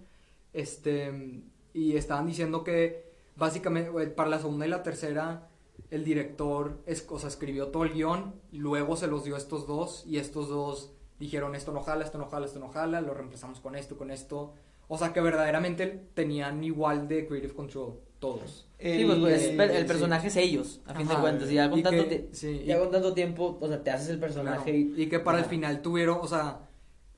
[0.53, 1.41] Este,
[1.73, 5.49] y estaban diciendo que básicamente eh, para la segunda y la tercera
[5.89, 9.65] el director es, o sea, escribió todo el guion, luego se los dio a estos
[9.65, 13.13] dos y estos dos dijeron esto no jala, esto no jala, esto no jala, lo
[13.13, 14.53] reemplazamos con esto, con esto.
[14.87, 18.67] O sea que verdaderamente tenían igual de creative control todos.
[18.79, 21.49] Sí, pues, pues el, personaje es ellos, a fin de cuentas.
[21.49, 24.75] Y ya con, tanto, con tanto tiempo, o sea, te haces el personaje.
[24.75, 26.59] y, que para el final tuvieron, o sea,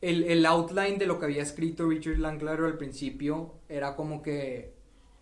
[0.01, 4.75] el, el outline de lo que había escrito Richard Linklater al principio era como que,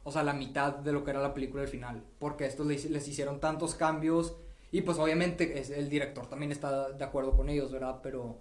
[0.03, 2.03] o sea, la mitad de lo que era la película al final.
[2.19, 4.35] Porque estos les, les hicieron tantos cambios.
[4.71, 7.99] Y pues obviamente es, el director también está de acuerdo con ellos, ¿verdad?
[8.01, 8.39] Pero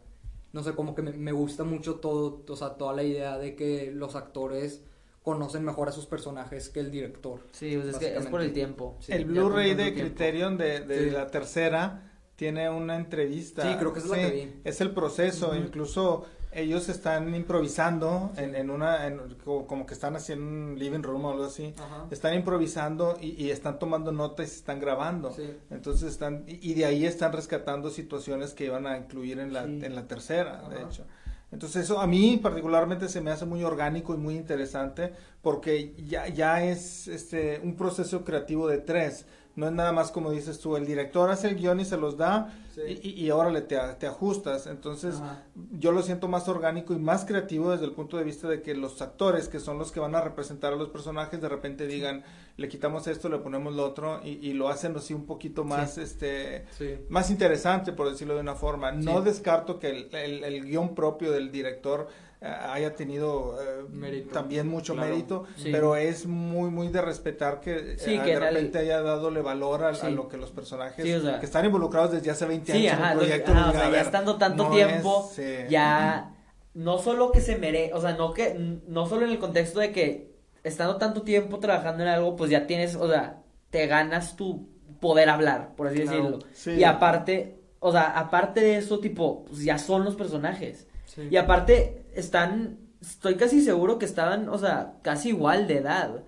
[0.53, 3.91] no sé, como que me, gusta mucho todo, o sea, toda la idea de que
[3.91, 4.83] los actores
[5.23, 7.41] conocen mejor a sus personajes que el director.
[7.53, 8.97] Sí, pues es que es por el tiempo.
[9.01, 9.95] Sí, el Blu-ray de.
[9.95, 11.11] Criterion de, de Sí.
[11.11, 13.63] la tercera tiene una entrevista.
[13.63, 14.61] Sí, creo que es la que vi.
[14.65, 20.45] Es el proceso, incluso ellos están improvisando en, en una, en- como, que están haciendo
[20.45, 21.75] un living room o algo así.
[21.79, 22.07] Ajá.
[22.11, 25.33] Están improvisando y, y están tomando notas y se están grabando.
[25.33, 25.51] Sí.
[25.71, 29.81] Entonces están, y de ahí están rescatando situaciones que iban a incluir en la, Sí.
[29.83, 31.05] en la tercera, de hecho.
[31.51, 35.13] Entonces eso a mí particularmente se me hace muy orgánico y muy interesante
[35.43, 39.27] porque ya, ya es este, un proceso creativo de tres.
[39.55, 42.17] No es nada más como dices tú, el director hace el guion y se los
[42.17, 42.81] da Sí.
[43.03, 44.67] y, y, y ahora le te, te ajustas.
[44.67, 45.43] Entonces Ajá.
[45.73, 48.75] yo lo siento más orgánico y más creativo desde el punto de vista de que
[48.75, 52.25] los actores, que son los que van a representar a los personajes, de repente digan,
[52.57, 55.99] le quitamos esto, le ponemos lo otro, y, y lo hacen así un poquito más,
[55.99, 56.95] este, Sí.
[57.11, 58.91] más interesante, por decirlo de una forma.
[58.93, 62.09] No descarto que el, el- el guion propio del director
[62.45, 65.09] haya tenido eh, también mucho Claro.
[65.11, 65.71] mérito, Sí.
[65.71, 69.89] pero es muy, muy de respetar que, eh, de el- repente haya dadole valor a,
[69.91, 72.89] a lo que los personajes Sí, o sea- que están involucrados desde hace 20 Sí,
[72.89, 73.53] años en lo- proyecto.
[73.53, 75.55] ajá, o digan, sea, "A ya estando tanto no tiempo, es, sí".
[75.71, 76.35] ya
[76.75, 78.55] no solo que se merece, o sea, no que
[78.87, 80.33] no solo en el contexto de que
[80.65, 84.69] estando tanto tiempo trabajando en algo, pues ya tienes, o sea, te ganas tu
[85.01, 86.79] poder hablar, por así Claro, decirlo.
[86.81, 90.87] Y aparte, o sea, aparte de eso, tipo, pues ya son los personajes.
[91.07, 91.29] Sí.
[91.31, 96.23] Y aparte están, estoy casi seguro que estaban, o sea, casi igual de edad.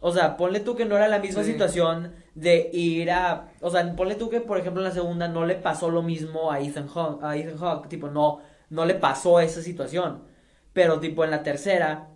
[0.00, 1.52] O sea, ponle tú que no era la misma Sí.
[1.52, 5.46] situación de ir a, o sea, ponle tú que por ejemplo en la segunda no
[5.46, 9.40] le pasó lo mismo a Ethan Hawke, a Ethan Hawke, tipo no no le pasó
[9.40, 10.24] esa situación.
[10.72, 12.08] Pero tipo en la tercera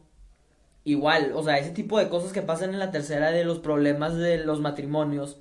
[0.84, 4.16] igual, o sea, ese tipo de cosas que pasan en la tercera de los problemas
[4.16, 5.38] de los matrimonios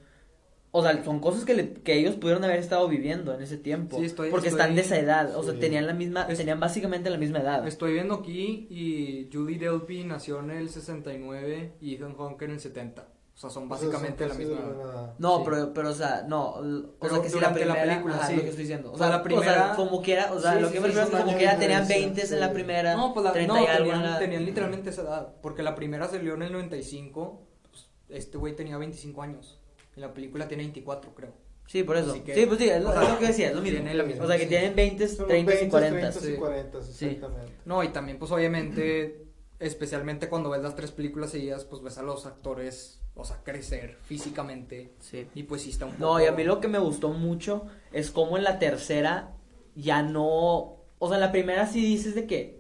[0.78, 3.98] o sea, son cosas que, le- que ellos pudieron haber estado viviendo en ese tiempo.
[3.98, 5.36] Sí, estoy- porque estoy- están de esa edad.
[5.36, 5.60] O sea, sí.
[5.60, 7.68] tenían la misma, Es- tenían básicamente la misma edad.
[7.68, 12.60] Estoy viendo aquí y Julie Delpy nació en el 69 y Ethan Hawke en el
[12.60, 13.08] 70.
[13.36, 15.14] O sea, son básicamente la misma edad.
[15.20, 15.42] No, Sí.
[15.46, 16.62] pero, pero, o sea, no, o
[17.00, 18.36] Pero sea, que si la durante la primera, película, ajá, sí.
[18.36, 18.90] lo que estoy diciendo.
[18.92, 20.78] O O sea, la O primera- sea, como quiera, o sea, Sí, lo sí, que
[20.80, 22.54] sí, me refiero es que como quiera tenían diferencia, 20 en la sí.
[22.56, 24.20] primera, No, pues la, 30 no, y algo en tenían, la...
[24.20, 25.34] tenían literalmente esa edad.
[25.44, 27.44] Porque la primera salió en el 95.
[27.70, 29.60] pues, este güey tenía 25 años.
[29.98, 31.34] Y la película tiene 24, creo.
[31.66, 32.24] Sí, por eso.
[32.24, 33.80] Que- sí, pues sí, es lo, o sea, es lo que decía, es lo mismo.
[33.80, 34.50] tiene la misma, o sea, que sí.
[34.50, 36.00] tienen 20, Son los 30 y 20, 40.
[36.12, 36.38] 30 y sí.
[36.38, 37.06] 40, Sí.
[37.08, 37.54] exactamente.
[37.66, 39.26] No, y también, pues obviamente,
[39.60, 43.98] especialmente cuando ves las tres películas seguidas, pues ves a los actores, o sea, crecer
[44.04, 44.94] físicamente.
[45.02, 45.28] Sí.
[45.36, 46.04] Y pues sí está un poco.
[46.06, 49.34] No, y a mí lo que me gustó mucho es como en la tercera
[49.76, 50.78] ya no...
[51.00, 52.60] O sea, en la primera sí dices de que...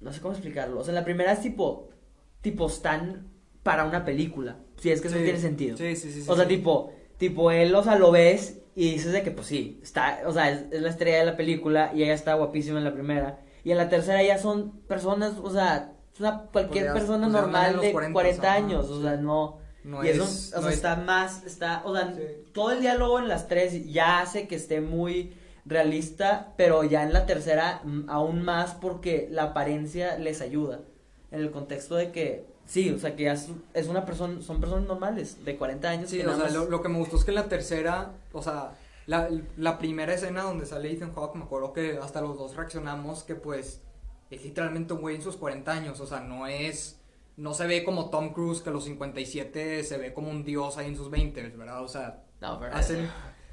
[0.00, 0.80] No sé cómo explicarlo.
[0.80, 1.90] O sea, en la primera es tipo...
[2.40, 3.28] Tipo, están
[3.62, 4.58] para una película.
[4.78, 5.76] Si es que eso tiene sentido.
[5.76, 6.22] Sí, sí, sí.
[6.22, 6.56] sí, O sea, sí.
[6.56, 10.32] tipo, tipo él, o sea, lo ves y dices de que, pues sí, está, o
[10.32, 13.40] sea, es, es la estrella de la película y ella está guapísima en la primera.
[13.62, 17.80] Y en la tercera ya son personas, o sea, es una, cualquier persona pues normal
[17.80, 19.58] de 40, 40, ajá, años, o sea, no.
[19.84, 22.22] No y eso, es- o sea, no es- está más, está, o sea, Sí.
[22.52, 25.34] todo el diálogo en las tres ya hace que esté muy
[25.66, 30.80] realista, pero ya en la tercera mm, aún más porque la apariencia les ayuda.
[31.30, 34.60] En el contexto de que, sí, o sea, que ya es, es una persona, son
[34.60, 36.10] personas normales de 40 años.
[36.10, 38.12] Sí, que o sea, más- lo, lo que me gustó es que en la tercera,
[38.32, 38.72] o sea,
[39.06, 43.22] la, la primera escena donde sale Ethan Hawke, me acuerdo que hasta los dos reaccionamos
[43.22, 43.80] que pues
[44.30, 46.98] es literalmente un güey en sus 40 años, o sea, no es,
[47.36, 50.78] no se ve como Tom Cruise que a los 57 se ve como un dios
[50.78, 51.82] ahí en sus 20, ¿verdad?
[51.82, 53.10] O sea, No, pero- hacen,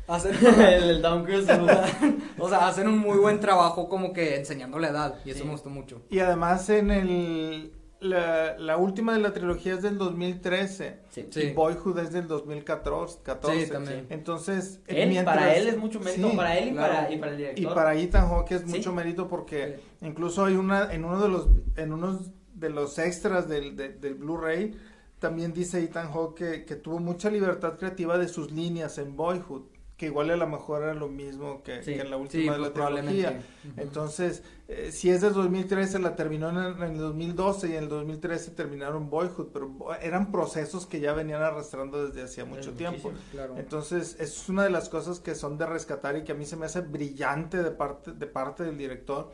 [0.08, 1.48] hacen, el, el Tom Cruise.
[2.40, 5.46] o sea, hacen un muy buen trabajo como que enseñando la edad y eso Sí.
[5.46, 6.02] me gustó mucho.
[6.10, 11.28] Y además en el la, la última de la trilogía es del 2013 Sí.
[11.30, 11.40] Sí.
[11.42, 13.20] y Boyhood es del 2014.
[13.24, 13.66] 14.
[13.66, 14.08] Sí, también.
[14.10, 16.94] Entonces, Él, mientras- para él es mucho mérito, Sí, para él y, claro.
[16.94, 17.74] para, y para el y director.
[17.76, 18.68] para Ethan Hawke es Sí.
[18.68, 23.48] mucho mérito porque incluso hay una en uno de los en unos de los extras
[23.48, 24.76] del, de- del Blu-ray
[25.20, 29.64] también dice Ethan Hawke que, que tuvo mucha libertad creativa de sus líneas en Boyhood
[30.02, 31.94] que igual a lo mejor era lo mismo que, Sí.
[31.94, 33.40] que en la Sí, última de la trilogía
[33.78, 37.84] entonces, eh, si es del 2013, la terminó en el, en el 2012 y en
[37.84, 43.12] el 2013 terminaron Boyhood, pero eran procesos que ya venían arrastrando desde hacía mucho tiempo.
[43.32, 43.56] Claro.
[43.58, 46.56] Entonces, es una de las cosas que son de rescatar y que a mí se
[46.58, 49.32] me hace brillante de parte, de parte del director,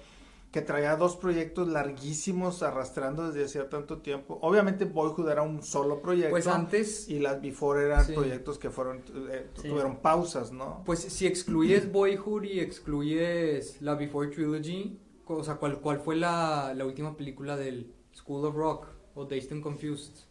[0.58, 4.39] que traía dos proyectos larguísimos arrastrando desde hacía tanto tiempo.
[4.41, 6.32] Obviamente Boyhood era un solo proyecto.
[6.32, 8.13] Pues antes, Y las Before eran Sí.
[8.13, 9.70] proyectos que fueron, eh, Sí.
[9.70, 10.82] tuvieron pausas, ¿no?
[10.84, 16.74] Pues si excluyes Boyhood y excluyes la Before Trilogy, o sea, ¿cuál, cuál fue la,
[16.76, 20.26] la última película del School of Rock o Dazed and Confused?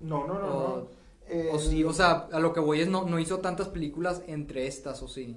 [0.00, 0.88] No, no, no, O- no.
[1.30, 4.22] Eh, O sí, o sea, a lo que voy es no, no hizo tantas películas
[4.26, 5.36] entre estas, o sí.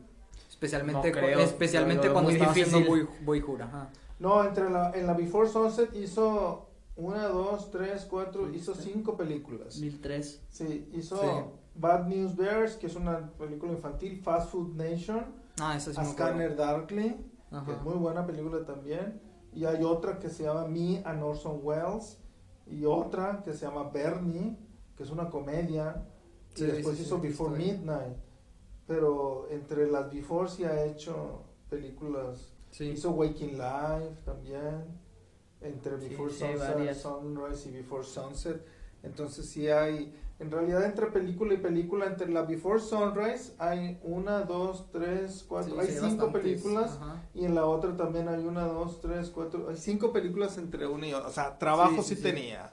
[0.49, 3.05] Especialmente, No creo, especialmente cuando estaba haciendo difícil.
[3.07, 3.89] Boy- Boyhood, ajá.
[4.21, 9.73] No, entre la, en la Before Sunset hizo una, dos, tres, cuatro, hizo cinco películas.
[9.81, 10.43] 2003.
[10.49, 11.27] Sí, hizo Sí.
[11.73, 15.25] Bad News Bears, que es una película infantil, Fast Food Nation,
[15.59, 16.11] Ah, esa sí A me acuerdo.
[16.29, 17.15] Scanner Darkly,
[17.65, 19.19] que es muy buena película también.
[19.53, 22.17] Y hay otra que se llama Me and Orson Welles.
[22.67, 24.55] Y otra que se llama Bernie,
[24.95, 26.05] que es una comedia.
[26.53, 27.57] Sí, y después hizo Before.
[27.57, 28.17] Midnight.
[28.87, 32.53] Pero entre las Before sí ha hecho películas.
[32.71, 32.85] Sí.
[32.89, 34.99] Hizo Waking Life también.
[35.61, 36.93] Entre Before sí, Sunset.
[36.95, 38.65] Sunrise y Before Sunset.
[39.03, 44.41] Entonces sí hay, en realidad entre película y película, entre la Before Sunrise hay una,
[44.41, 46.41] dos, tres, cuatro, Sí, hay cinco bastantes.
[46.41, 47.23] películas Ajá.
[47.33, 51.07] y en la otra también hay una, dos, tres, cuatro, hay cinco películas entre una
[51.07, 52.21] y otra, o sea, trabajo sí, Sí, sí, sí.
[52.21, 52.71] tenía.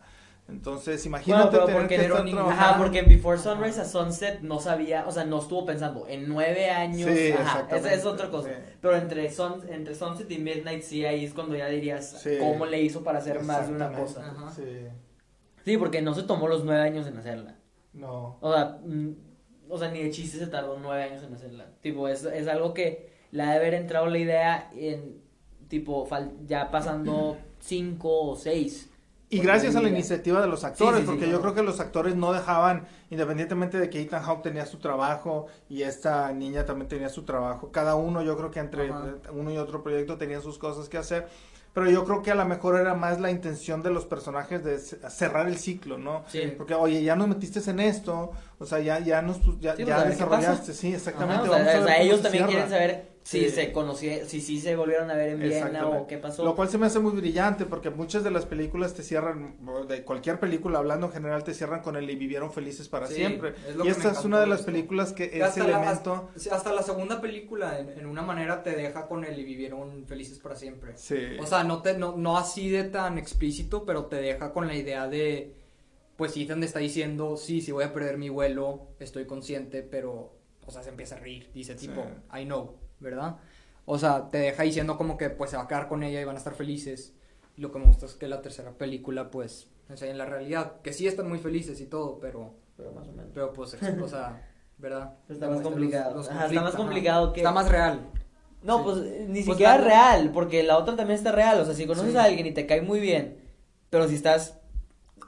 [0.48, 2.64] Entonces, Bueno, imagínate pero tener porque que pero estar trabajando.
[2.64, 6.26] Ajá, porque en Before Sunrise a Sunset no sabía, o sea, no estuvo pensando en
[6.26, 7.10] nueve años.
[7.12, 8.48] Sí, ajá, esa es otra cosa.
[8.48, 8.54] sí.
[8.80, 12.38] Pero entre, Sun, entre Sunset y Midnight, sí, ahí es cuando ya dirías Sí.
[12.38, 14.24] cómo le hizo para hacer más de una cosa.
[14.26, 14.50] Ajá.
[14.50, 14.62] Sí,
[15.64, 17.56] Sí, porque no se tomó los nueve años en hacerla.
[17.92, 18.38] no.
[18.40, 19.10] O sea, mm,
[19.68, 21.66] o sea, ni de chiste se tardó nueve años en hacerla.
[21.82, 25.20] Tipo, es, es algo que la de haber entrado la idea en,
[25.68, 28.87] tipo, fal- ya pasando cinco o seis.
[29.30, 31.32] Y gracias a la iniciativa de los actores, Sí, sí, sí, porque no.
[31.32, 35.46] yo creo que los actores no dejaban, independientemente de que Ethan Hawke tenía su trabajo
[35.68, 39.04] y esta niña también tenía su trabajo, cada uno yo creo que entre Ajá.
[39.32, 41.28] uno y otro proyecto tenían sus cosas que hacer,
[41.74, 44.78] pero yo creo que a lo mejor era más la intención de los personajes de
[44.78, 46.24] ce- cerrar el ciclo, ¿no?
[46.28, 46.54] Sí.
[46.56, 50.04] Porque, oye, ya nos metiste en esto, o sea, ya, ya nos, ya, Sí, ya
[50.04, 51.48] desarrollaste, sí, Ajá, exactamente.
[51.48, 52.66] o sea, vamos a o ver sea, cómo ellos también cierra.
[52.66, 53.50] quieren saber si Sí.
[53.50, 56.46] se conocieron, si sí se volvieron a ver en Viena o qué pasó.
[56.46, 59.54] Lo cual se me hace muy brillante porque muchas de las películas te cierran,
[59.86, 63.16] de cualquier película hablando en general, te cierran con el y vivieron felices para Sí,
[63.16, 63.50] siempre.
[63.68, 66.30] es Y esta es una de las películas que ese la- elemento...
[66.50, 70.38] hasta, la segunda película, en, en una manera, te deja con él y vivieron felices
[70.38, 70.92] para siempre.
[70.96, 71.18] Sí.
[71.38, 74.74] O sea, no, te, no, no así de tan explícito, pero te deja con la
[74.74, 75.52] idea de,
[76.16, 80.32] pues Ethan te está diciendo, sí, sí voy a perder mi vuelo, estoy consciente, pero,
[80.68, 81.88] o sea, se empieza a reír, dice Sí.
[81.88, 82.02] tipo,
[82.38, 83.36] I know, ¿verdad?
[83.86, 86.24] O sea, te deja diciendo como que pues se va a quedar con ella y
[86.24, 87.14] van a estar felices.
[87.56, 90.92] Y lo que me gusta es que la tercera película, pues, enseña la realidad, que
[90.92, 93.32] sí están muy felices y todo, pero, Pero más o menos.
[93.34, 94.46] pero pues, o sea,
[94.78, 95.14] ¿verdad?
[95.28, 96.14] Está más complicado.
[96.14, 98.06] los Ajá, está más complicado que- Está más real.
[98.62, 98.84] No, Sí.
[98.84, 98.96] pues
[99.28, 101.58] ni Pues siquiera la- real, porque la otra también está real.
[101.60, 102.16] O sea, si conoces Sí.
[102.18, 103.38] a alguien y te cae muy bien,
[103.88, 104.58] pero si estás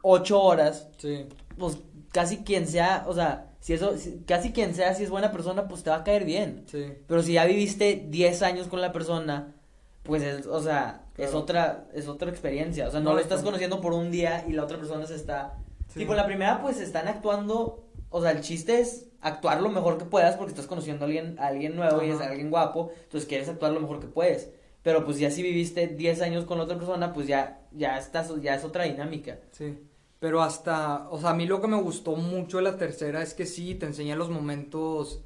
[0.03, 1.27] ocho horas, Sí.
[1.59, 1.79] pues
[2.13, 5.69] casi quien sea, o sea, si eso, si- casi quien sea, si es buena persona,
[5.69, 6.65] pues te va a caer bien.
[6.67, 6.87] Sí.
[7.07, 9.55] Pero si ya viviste 10 años con la persona,
[10.03, 12.89] pues es, o sea, es otra, es otra experiencia.
[12.89, 15.07] O sea, no No, lo es estás conociendo por un día y la otra persona
[15.07, 15.59] se está.
[15.89, 16.01] Sí.
[16.01, 17.85] Tipo, la primera, pues están actuando.
[18.09, 21.37] O sea, el chiste es actuar lo mejor que puedas porque estás conociendo a alguien,
[21.39, 22.91] a alguien nuevo y es alguien guapo.
[23.05, 24.51] Entonces quieres actuar lo mejor que puedes.
[24.83, 28.33] Pero pues ya si viviste 10 años con la otra persona, pues ya, ya estás,
[28.41, 29.39] ya es otra dinámica.
[29.53, 29.79] Sí.
[30.21, 33.35] Pero hasta, o sea, a mí lo que me gustó mucho de la tercera es
[33.35, 35.23] que sí, te enseña los momentos,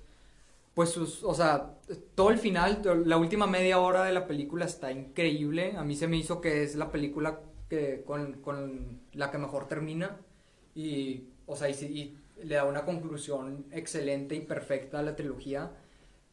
[0.74, 1.74] pues, sus, o sea,
[2.14, 5.76] todo el final, la última media hora de la película está increíble.
[5.76, 9.68] A mí se me hizo que es la película que, con, con la que mejor
[9.68, 10.18] termina.
[10.74, 15.70] Y, o sea, y, le da una conclusión excelente y perfecta a la trilogía.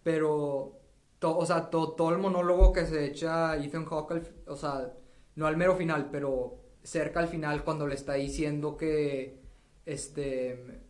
[0.03, 0.79] Pero,
[1.19, 4.93] to- o sea, to- todo el monólogo que se echa Ethan Hawke, o sea,
[5.35, 9.39] no al mero final, pero cerca al final cuando le está diciendo que,
[9.85, 10.81] este,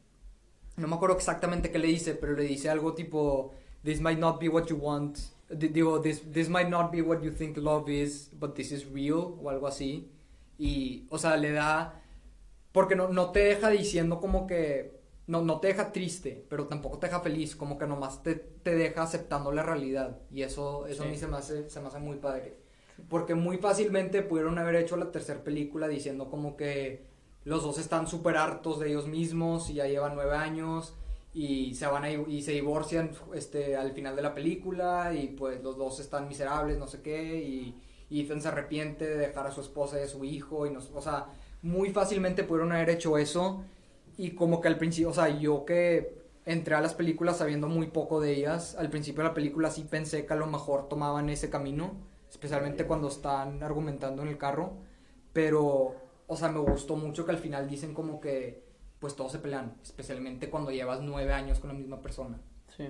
[0.77, 4.39] no me acuerdo exactamente qué le dice, pero le dice algo tipo, this might not
[4.39, 5.17] be what you want,
[5.49, 8.85] di- digo, this, this might not be what you think love is, but this is
[8.91, 10.09] real, o algo así.
[10.57, 12.01] Y, o sea, le da,
[12.71, 16.99] porque no, no te deja diciendo como que, no, no te deja triste, pero tampoco
[16.99, 20.19] te deja feliz, como que nomás te, te deja aceptando la realidad.
[20.31, 21.21] Y eso, eso a mí Sí.
[21.21, 22.57] se me, hace, se me hace muy padre.
[23.09, 27.05] Porque muy fácilmente pudieron haber hecho la tercera película diciendo como que
[27.43, 30.93] los dos están súper hartos de ellos mismos y ya llevan nueve años
[31.33, 35.63] y se van a, y se divorcian este al final de la película y pues
[35.63, 37.75] los dos están miserables, no sé qué, y,
[38.09, 40.79] y Ethan se arrepiente de dejar a su esposa y a su hijo, y no,
[40.93, 41.27] o sea,
[41.61, 43.63] muy fácilmente pudieron haber hecho eso
[44.17, 47.87] y como que al principio, o sea, yo que entré a las películas sabiendo muy
[47.87, 51.29] poco de ellas, al principio de la película sí pensé que a lo mejor tomaban
[51.29, 51.93] ese camino,
[52.31, 54.77] especialmente cuando están argumentando en el carro,
[55.33, 55.95] pero,
[56.27, 58.63] o sea, me gustó mucho que al final dicen como que,
[58.99, 62.39] pues todos se pelean, especialmente cuando llevas nueve años con la misma persona.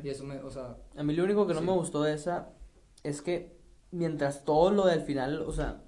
[0.04, 1.66] Y eso me, o sea, A mí lo único que no Sí.
[1.66, 2.50] me gustó de esa
[3.04, 3.58] es que
[3.92, 5.82] mientras todo lo del final, o sea,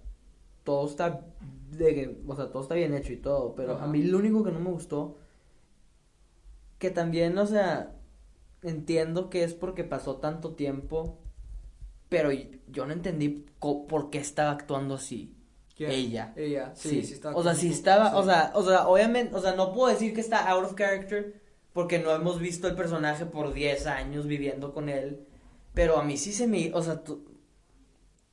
[0.64, 1.26] todo está
[1.72, 3.86] de que, o sea, todo está bien hecho y todo, pero Ajá.
[3.86, 5.18] a mí lo único que no me gustó
[6.80, 7.95] que también, o sea,
[8.62, 11.20] entiendo que es porque pasó tanto tiempo,
[12.14, 12.30] pero
[12.68, 15.34] yo no entendí por qué estaba actuando así.
[15.76, 15.89] ¿Quién?
[15.89, 16.32] Ella.
[16.36, 18.18] Ella, sí, sí, estaba O sea, sí estaba, sí.
[18.18, 21.41] o sea, o sea, obviamente, o sea, no puedo decir que está out of character
[21.74, 25.26] porque no hemos visto el personaje por 10 años viviendo con él,
[25.74, 27.26] pero a mí sí se me, o sea, tú,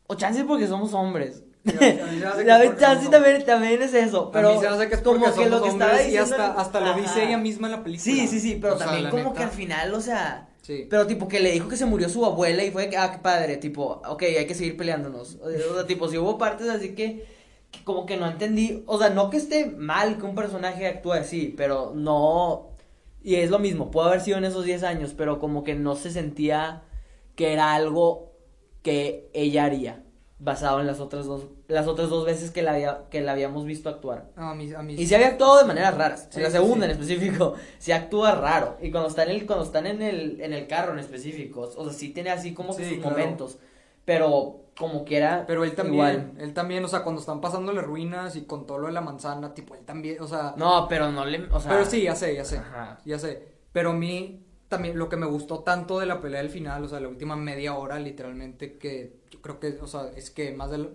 [0.06, 1.42] o chance porque somos hombres.
[1.64, 4.96] Sí, a mí chance también, también es eso, pero a mí se me hace que
[4.96, 8.04] es como que lo que estaba y hasta, lo dice ella misma en la película.
[8.04, 10.86] Sí, sí, sí, pero O también como neta, que al final, o sea, Sí.
[10.90, 13.18] pero tipo que le dijo que se murió su abuela y fue que, ah, qué
[13.18, 15.36] padre, tipo, ok, hay que seguir peleándonos.
[15.42, 17.24] O sea, tipo, si hubo partes así que,
[17.70, 21.12] que como que no entendí, o sea, no que esté mal que un personaje actúe
[21.12, 22.70] así, pero no,
[23.22, 25.96] y es lo mismo, puede haber sido en esos 10 años, pero como que no
[25.96, 26.84] se sentía
[27.36, 28.32] que era algo
[28.82, 30.04] que ella haría,
[30.40, 33.66] basado en las otras dos, las otras dos veces que la, había, que la habíamos
[33.66, 34.30] visto actuar.
[34.36, 36.28] A mí, a mí Y se había actuado de maneras raras.
[36.30, 36.92] Sí, en la segunda sí.
[36.92, 38.78] en específico, se actúa raro.
[38.80, 41.84] Y cuando están en el, cuando están en el, en el carro en específico, o
[41.84, 43.16] sea, sí tiene así como que Sí, sus claro.
[43.18, 43.58] momentos.
[44.04, 46.32] Pero como que era Pero él también, igual.
[46.38, 49.02] él también, o sea, cuando están pasando las ruinas y con todo lo de la
[49.02, 50.54] manzana, tipo, él también, o sea...
[50.56, 52.98] No, pero no le, o sea, pero sí, ya sé, ya sé, Ajá.
[53.04, 53.46] ya sé.
[53.72, 56.88] Pero a mí también lo que me gustó tanto de la pelea del final, o
[56.88, 60.88] sea, la última media hora, literalmente, que creo que, o sea, es que más de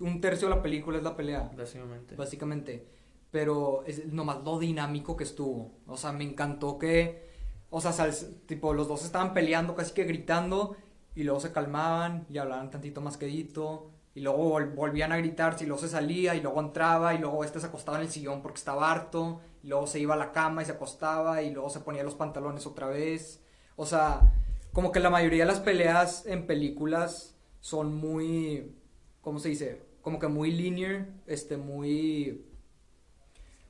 [0.00, 2.16] un tercio de la película es la pelea, Básicamente.
[2.16, 2.86] básicamente.
[3.30, 5.78] Pero es nomás lo dinámico que estuvo.
[5.86, 7.28] O sea, me encantó que,
[7.70, 8.12] o sea, sal-
[8.46, 10.76] tipo, los dos estaban peleando, casi que gritando,
[11.14, 13.90] y luego se calmaban y hablaban tantito más quedito.
[14.12, 17.44] Y luego vol- volvían a gritar, y luego se salía, y luego entraba, y luego
[17.44, 20.32] este se acostaba en el sillón porque estaba harto, y luego se iba a la
[20.32, 23.40] cama y se acostaba, y luego se ponía los pantalones otra vez.
[23.76, 24.32] O sea,
[24.72, 28.74] como que la mayoría de las peleas en películas son muy,
[29.20, 29.82] ¿cómo se dice?
[30.02, 32.46] Como que muy linear, este, muy,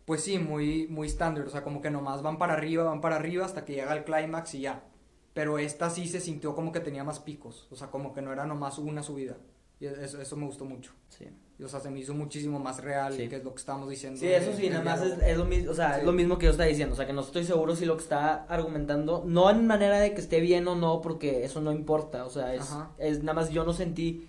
[0.04, 3.16] pues sí, muy, muy estándar, o sea, como que nomás van para arriba, van para
[3.16, 4.84] arriba hasta que llega el clímax y ya.
[5.34, 8.32] Pero esta sí se sintió como que tenía más picos, o sea, como que no
[8.32, 9.36] era nomás una subida.
[9.78, 10.92] Y eso, eso me gustó mucho.
[11.08, 11.26] Sí.
[11.64, 13.28] O sea, se me hizo muchísimo más real, Sí.
[13.28, 14.18] que es lo que estábamos diciendo.
[14.18, 16.00] Sí, eso sí, nada más es, lo mismo, o sea, Sí.
[16.00, 17.96] es lo mismo que yo estaba diciendo, o sea, que no estoy seguro si lo
[17.96, 21.72] que está argumentando, no en manera de que esté bien o no, porque eso no
[21.72, 22.90] importa, o sea, es, Ajá.
[22.98, 24.26] es nada más yo no sentí,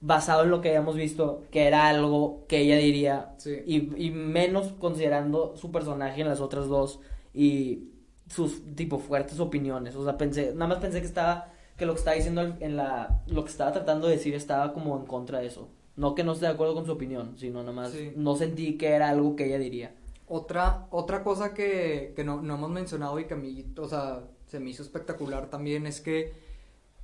[0.00, 3.56] basado en lo que habíamos visto, que era algo que ella diría, Sí.
[3.66, 7.00] y, y menos considerando su personaje en las otras dos,
[7.34, 7.88] y
[8.28, 11.98] sus, tipo, fuertes opiniones, o sea, pensé, nada más pensé que estaba, que lo que
[11.98, 15.46] estaba diciendo en la, lo que estaba tratando de decir estaba como en contra de
[15.46, 15.68] eso.
[15.98, 18.12] No que no esté de acuerdo con su opinión, sino nada más Sí.
[18.16, 19.94] no sentí que era algo que ella diría.
[20.26, 24.24] Otra, otra cosa que, que no, no hemos mencionado y que a mí, o sea,
[24.46, 26.32] se me hizo espectacular también es que,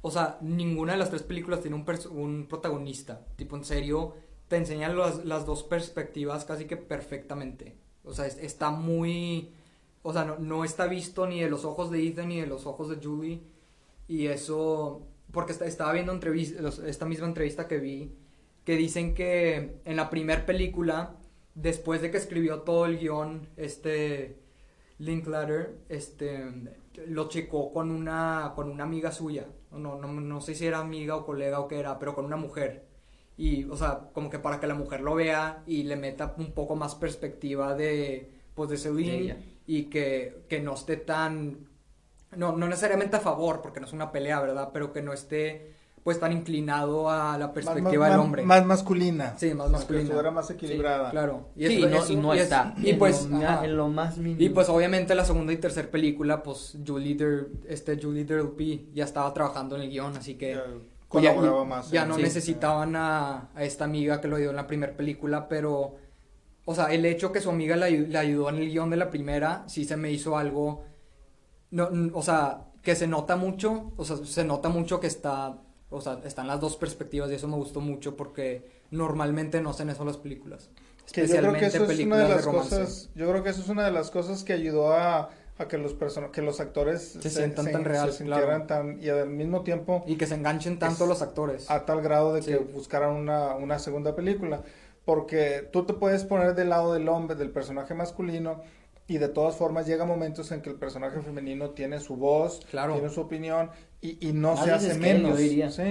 [0.03, 1.85] o sea, ninguna de las tres películas tiene un,
[2.17, 3.25] un protagonista.
[3.37, 4.15] Tipo, en serio,
[4.49, 7.77] te enseñan las, las dos perspectivas casi que perfectamente.
[8.05, 9.51] O sea, es- está muy...
[10.03, 12.67] O sea, no, no está visto ni de los ojos de Ethan ni de los
[12.67, 13.41] ojos de Julie.
[14.07, 15.01] Y eso...
[15.33, 18.13] Porque está- estaba viendo entrevis- los- esta misma entrevista que vi,
[18.65, 21.17] que dicen que en la primer película
[21.55, 24.39] después de que escribió todo el guion, este
[24.99, 26.45] Linklater, este
[27.07, 29.47] lo checó con una con una amiga suya.
[29.73, 32.37] No, no, no sé si era amiga o colega o qué era, pero con una
[32.37, 32.85] mujer.
[33.37, 36.53] Y, o sea, como que para que la mujer lo vea y le meta un
[36.53, 39.37] poco más perspectiva de, pues, de Celine
[39.67, 41.69] y que, que no esté tan,
[42.37, 44.71] no, no necesariamente a favor, porque no es una pelea, ¿verdad?
[44.73, 45.74] Pero que no esté,
[46.05, 48.43] pues, tan inclinado a la perspectiva más, del hombre.
[48.45, 49.35] Más masculina.
[49.39, 50.05] Sí, más Que masculina.
[50.05, 51.11] estuviera más equilibrada.
[51.11, 51.49] Claro.
[51.57, 52.75] sí, eso- no, eso- y no es- está.
[52.77, 54.41] Y en pues, lo, en lo más mínimo.
[54.43, 59.05] y pues obviamente la segunda y tercera película, pues Julie Der, este Julie Delpy ya
[59.05, 60.63] estaba trabajando en el guion, así que Ya
[61.09, 61.91] pues, ya, colaboraba más.
[61.91, 62.23] ya no sí.
[62.23, 65.95] necesitaban a, a esta amiga que lo ayudó en la primera película, pero,
[66.67, 68.97] o sea, el hecho que su amiga le, ayu- le ayudó en el guion de
[68.99, 70.85] la primera, sí se me hizo algo,
[71.71, 75.57] no, o sea, que se nota mucho, o sea, se nota mucho que está,
[75.95, 79.91] o sea, están las dos perspectivas y eso me gustó mucho porque normalmente no hacen
[79.91, 80.69] eso las películas.
[81.13, 82.77] Que yo creo que eso es una de películas las romance.
[82.79, 85.77] cosas, yo creo que eso es una de las cosas que ayudó a, a que
[85.79, 88.63] los person que los actores Se sientan tan real, se claro.
[88.67, 91.71] tan y al mismo tiempo Y que se enganchen tanto los actores.
[91.71, 92.65] a tal grado de que Sí.
[92.73, 94.63] buscaran una, una segunda película.
[95.05, 98.63] Porque tú te puedes poner del lado del hombre, del personaje masculino,
[99.07, 102.95] y de todas formas llega momentos en que el personaje femenino tiene su voz, Claro.
[102.95, 103.71] tiene su opinión,
[104.07, 105.39] y, y no Más se hace él, yo menos.
[105.39, 105.71] diría.
[105.71, 105.83] ¿sí?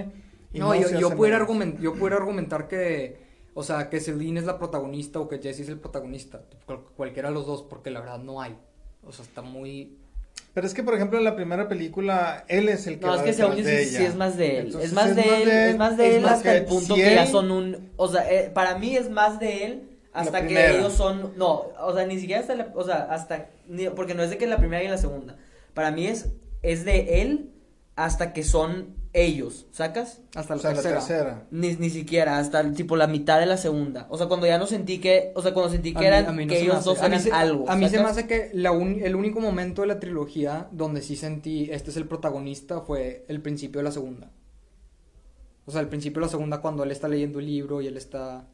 [0.53, 1.49] Y no, yo, yo pudiera menos.
[1.49, 3.17] argumentar, yo pudiera argumentar que,
[3.53, 6.41] o sea, que Celine es la protagonista o que Jesse es el protagonista.
[6.65, 8.55] Cual- cualquiera de los dos, porque la verdad no hay.
[9.05, 9.97] O sea, está muy...
[10.53, 13.17] Pero es que, por ejemplo, en la primera película, él es el que No, va
[13.17, 14.65] es que según yo sí, es más de él.
[14.67, 16.95] Entonces, es más de él, es más de es él más hasta que el punto
[16.95, 17.89] si que ya él- son un...
[17.95, 21.33] O sea, eh, para mí es más de él hasta que ellos son...
[21.37, 22.71] No, o sea, ni siquiera hasta la...
[22.75, 23.49] O sea, hasta...
[23.67, 25.35] ni- porque no es de que en la primera y en la segunda.
[25.73, 26.29] Para mí es,
[26.61, 27.49] es de él
[27.95, 30.21] hasta que son ellos, ¿sacas?
[30.33, 31.45] Hasta O la la tercera.
[31.51, 34.07] Ni, ni siquiera, hasta tipo la mitad de la segunda.
[34.09, 36.31] O sea, cuando ya no sentí que, o sea, cuando sentí que mí- eran, a
[36.31, 37.69] mí no que ellos hace- dos eran se- algo.
[37.69, 41.03] A mí se me hace que la un- el único momento de la trilogía donde
[41.03, 44.31] sí sentí este es el protagonista fue el principio de la segunda.
[45.65, 47.95] O sea, el principio de la segunda cuando él está leyendo el libro y él
[47.97, 48.47] está...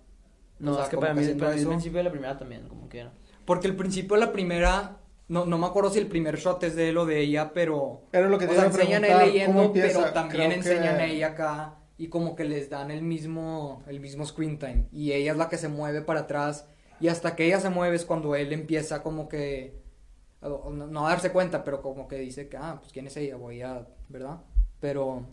[0.59, 2.67] No, o sea, es que para mí, para mí el principio de la primera también,
[2.67, 3.13] como quiera.
[3.45, 4.97] Porque el principio de la primera...
[5.29, 8.01] No, no me acuerdo si el primer shot es de él o de ella, pero...
[8.11, 11.03] Era lo que te o sea, enseñan a él leyendo, pero también Creo enseñan que-
[11.03, 14.87] a ella acá y como que les dan el mismo, el mismo screen time.
[14.91, 16.67] Y ella es la que se mueve para atrás
[16.99, 19.79] y hasta que ella se mueve es cuando él empieza como que,
[20.41, 23.35] no, no a darse cuenta, pero como que dice que, ah, pues quién es ella,
[23.35, 24.41] voy a, ¿verdad?
[24.79, 25.25] Pero,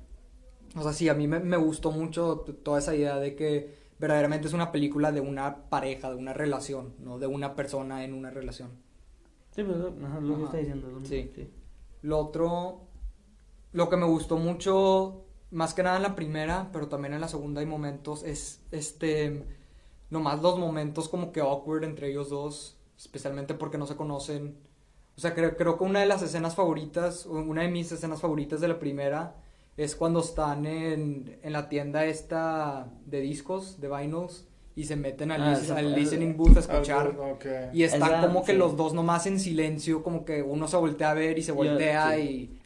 [0.76, 4.47] o sea, sí, a mí me, me gustó mucho toda esa idea de que verdaderamente
[4.49, 8.30] es una película de una pareja, de una relación, no de una persona en una
[8.30, 8.84] relación.
[9.57, 10.89] Sí, pues, ajá, lo que está diciendo.
[10.89, 11.31] lo- Sí.
[12.03, 12.83] Lo otro,
[13.73, 17.29] lo que me gustó mucho, más que nada en la primera, pero también en la
[17.29, 19.45] segunda hay momentos, es este,
[20.11, 24.57] nomás los momentos como que awkward entre ellos dos, especialmente porque no se conocen.
[25.17, 28.61] O sea, creo, creo que una de las escenas favoritas, una de mis escenas favoritas
[28.61, 29.37] de la primera,
[29.79, 34.47] es cuando están en, en la tienda esta de discos, de vinyls,
[34.79, 37.09] y se meten al, Ah, lis- al listening booth a escuchar.
[37.18, 37.47] Ok.
[37.72, 38.59] Y están Esa- como que sí.
[38.59, 41.55] los dos nomás en silencio, como que uno se voltea a ver y se Yo-
[41.55, 42.20] voltea sí.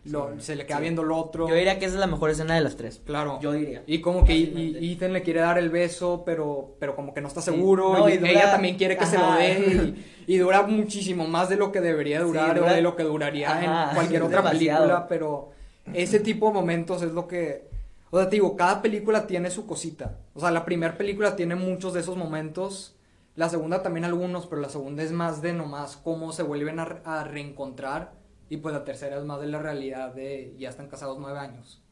[0.05, 0.41] y lo- Sí.
[0.41, 0.83] se le queda Sí.
[0.83, 1.49] viendo el otro.
[1.49, 3.01] Yo diría que esa es la mejor escena de las tres.
[3.07, 3.39] Claro.
[3.41, 3.85] Yo diría.
[3.87, 7.21] Y como que y- y Ethan le quiere dar el beso, pero, pero como que
[7.21, 7.53] no está Sí.
[7.53, 7.97] seguro.
[7.97, 9.95] No, y y dura- ella también quiere que se lo dé.
[10.27, 13.05] Y, y dura muchísimo más de lo que debería durar dura- o de lo que
[13.05, 14.81] duraría Ajá, en cualquier otra demasiado.
[14.81, 15.07] película.
[15.09, 15.51] Pero
[15.95, 17.70] ese tipo de momentos es lo que...
[18.11, 20.19] O sea, te digo, cada película tiene su cosita.
[20.35, 22.97] O sea, la primera película tiene muchos de esos momentos.
[23.37, 26.85] La segunda también algunos, pero la segunda es más de nomás cómo se vuelven a,
[26.85, 28.13] re- a reencontrar.
[28.49, 31.83] Y pues la tercera es más de la realidad de ya están casados nueve años.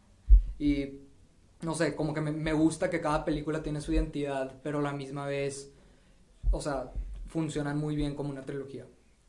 [0.59, 1.01] Y
[1.63, 4.83] no sé, como que me, me gusta que cada película tiene su identidad, pero a
[4.83, 5.73] la misma vez,
[6.51, 6.93] o sea,
[7.29, 8.87] funcionan muy bien como una trilogía.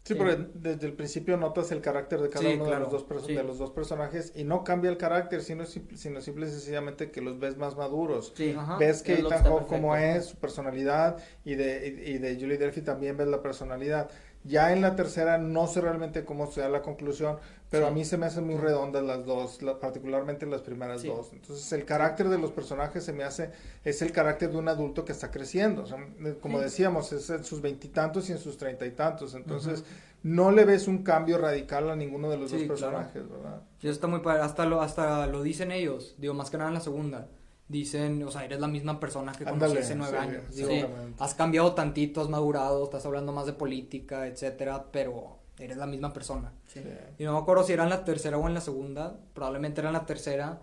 [0.10, 0.18] Sí, Sí.
[0.18, 3.26] porque desde el principio notas el carácter de cada Sí, uno claro, de, los dos
[3.28, 3.36] sí.
[3.36, 7.12] de los dos personajes y no cambia el carácter, sino, simple, sino simple y sencillamente
[7.12, 8.34] que los ves más maduros.
[8.58, 8.78] Ajá.
[8.78, 12.82] Ves que Ethan Hawke como es, su personalidad, y de, y, y de Julie Delphi
[12.82, 14.10] también ves la personalidad.
[14.46, 17.38] Ya en la tercera no sé realmente cómo sea la conclusión,
[17.70, 17.92] pero Sí.
[17.92, 21.08] a mí se me hacen muy redondas las dos, la- particularmente las primeras Sí.
[21.10, 21.34] dos.
[21.34, 23.52] Entonces el carácter de los personajes se me hace,
[23.84, 25.84] es el carácter de un adulto que está creciendo.
[25.84, 25.98] O sea,
[26.42, 26.64] como Sí.
[26.64, 29.36] decíamos, es en sus veintitantos y, en sus treinta y tantos.
[29.36, 29.84] Entonces
[30.24, 32.74] no le ves un cambio radical a ninguno de los dos claro.
[32.76, 33.62] personajes, ¿verdad?
[33.82, 36.70] Y eso está muy padre, hasta lo, hasta lo dicen ellos, digo, más que nada
[36.70, 37.28] en la segunda.
[37.70, 40.44] Dicen, o sea, eres la misma persona que conocí Ándale, hace nueve sí, años.
[40.50, 40.90] sí, Digo,
[41.20, 46.12] has cambiado tantito, has madurado, estás hablando más de política, etcétera, pero eres la misma
[46.12, 46.52] persona.
[46.68, 46.82] Sí.
[47.20, 49.90] Y no me acuerdo si era en la tercera o en la segunda, probablemente era
[49.90, 50.62] en la tercera,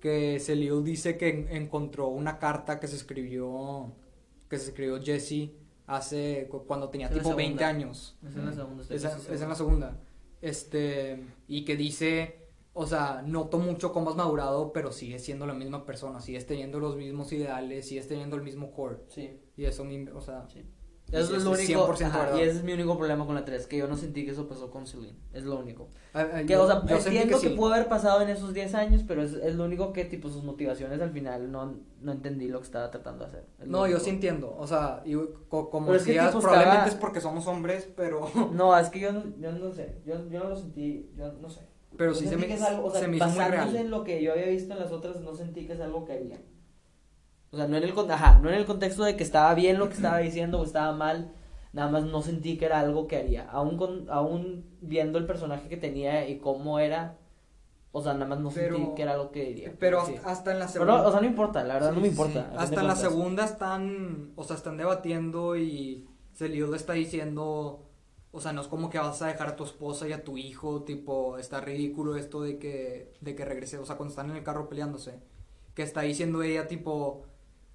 [0.00, 3.92] que Celio dice que en- encontró una carta que se escribió,
[4.50, 5.50] que se escribió Jesse
[5.86, 7.68] hace, cu- cuando tenía tipo 20 segunda.
[7.68, 8.16] años.
[8.26, 8.82] Es en la segunda.
[8.82, 9.96] estoy Esa- casi es en la segunda.
[10.40, 12.47] Este, y que dice,
[12.78, 16.78] o sea, noto mucho cómo has madurado, pero sigues siendo la misma persona, sigues teniendo
[16.80, 18.98] los mismos ideales, sigues teniendo el mismo core.
[19.08, 19.40] Sí.
[19.56, 20.64] Y eso, o sea, Sí.
[21.10, 21.86] Eso es lo único.
[21.88, 24.26] 100% ajá, y ese es mi único problema con la 3, que yo no sentí
[24.26, 25.16] que eso pasó con Celine.
[25.32, 25.88] Es lo único.
[26.12, 27.54] Que, yo- o sea, entiendo que, sí.
[27.56, 30.44] pudo haber pasado en esos 10 años, pero es, es lo único que, tipo, sus
[30.44, 33.44] motivaciones al final no, no entendí lo que estaba tratando de hacer.
[33.64, 35.14] No, yo sí entiendo, o sea, y
[35.48, 38.90] co- como Pero es que, decías, probablemente estaba- es porque somos hombres, pero, No, es
[38.90, 39.10] que yo,
[39.40, 40.02] yo no sé.
[40.04, 41.10] Yo, yo no lo sentí.
[41.16, 41.62] Yo no sé.
[41.96, 43.74] Pero sí se me, algo, o sea, se me hizo muy real.
[43.76, 46.12] en lo que yo había visto en las otras, no sentí que es algo que
[46.12, 46.40] haría.
[47.50, 49.78] O sea, no en el, con- ajá, no en el contexto de que estaba bien
[49.78, 51.32] lo que estaba diciendo o estaba mal,
[51.72, 53.48] nada más no sentí que era algo que haría.
[53.50, 57.16] Aún, con, aún viendo el personaje que tenía y cómo era,
[57.90, 59.72] o sea, nada más no Pero- sentí que era algo que diría.
[59.78, 60.14] Pero sí.
[60.24, 61.02] hasta, en la Pero segunda...
[61.02, 62.48] no, o sea, no importa, la verdad Sí, no me importa.
[62.50, 62.56] sí.
[62.58, 67.87] Hasta en la segunda están, o sea, están debatiendo y Celio le está diciendo,
[68.38, 70.38] o sea, no es como que vas a dejar a tu esposa y a tu
[70.38, 74.36] hijo, tipo, está ridículo esto de que, de que regrese, o sea, cuando están en
[74.36, 75.18] el carro peleándose,
[75.74, 77.24] que está diciendo ella, tipo,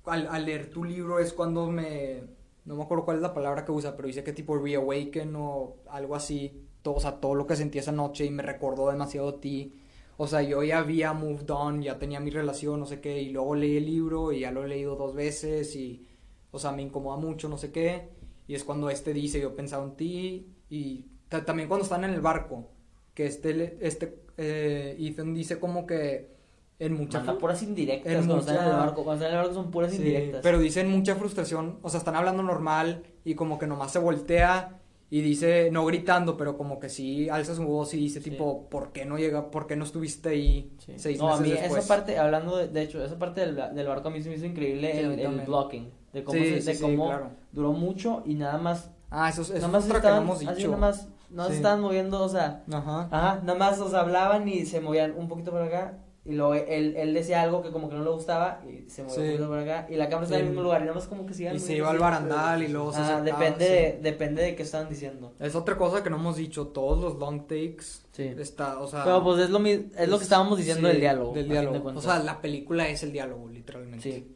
[0.05, 2.24] al, al leer tu libro es cuando me,
[2.64, 5.76] no me acuerdo cuál es la palabra que usa, pero dice que tipo reawaken o
[5.89, 9.28] algo así, todo, o sea, todo lo que sentí esa noche y me recordó demasiado
[9.30, 9.82] a ti.
[10.16, 13.32] O sea, yo ya había moved on, ya tenía mi relación, no sé qué, y
[13.32, 16.07] luego leí el libro y ya lo he leído dos veces y,
[16.51, 18.07] o sea, me incomoda mucho, no sé qué.
[18.47, 20.53] Y es cuando este dice, yo he pensado en ti.
[20.74, 22.69] Y ta- también cuando están en el barco,
[23.13, 26.32] que este, este eh, Ethan dice como que
[26.80, 27.19] en mucha...
[27.19, 29.03] Manda puras indirectas en cuando están en el barco.
[29.03, 30.41] Cuando están en el barco son puras Sí, indirectas.
[30.41, 34.80] pero dicen mucha frustración, o sea, están hablando normal y como que nomás se voltea
[35.11, 38.32] Y dice, no gritando, pero como que sí alza su voz y dice, Sí.
[38.32, 40.93] tipo, ¿por qué no llega, por qué no estuviste ahí Sí.
[40.95, 41.84] seis no, a meses mí después?
[41.86, 44.36] esa parte, hablando de, de hecho, esa parte del, del barco a mí se me
[44.38, 47.30] hizo increíble a el, el blocking, de cómo, Sí, se- de cómo claro.
[47.51, 50.38] duró mucho y nada más, Ah, eso, es- eso es otra que no estaban, hemos
[50.38, 50.68] así dicho.
[50.70, 51.55] nada más, no se Sí.
[51.57, 53.07] estaban moviendo, o sea, Ajá.
[53.11, 56.53] ajá, nada más, o sea, hablaban y se movían un poquito para acá y luego
[56.53, 59.22] él, él decía algo que como que no le gustaba y se movía Sí.
[59.22, 61.07] un poquito para acá y la cámara está en el mismo lugar y nada más
[61.07, 62.01] como que sigan Y se iba al así.
[62.03, 63.72] barandal y luego se sentaba, depende, sí.
[63.72, 65.34] de, depende de qué estaban diciendo.
[65.39, 67.84] Es otra cosa que no hemos dicho, todos los long takes
[68.14, 68.24] Sí.
[68.38, 71.34] está, o sea, Pero pues es lo, mi- es lo que estábamos diciendo del diálogo.
[71.34, 71.89] del diálogo.
[71.95, 74.01] O sea, la película es el diálogo, literalmente.
[74.11, 74.36] Sí.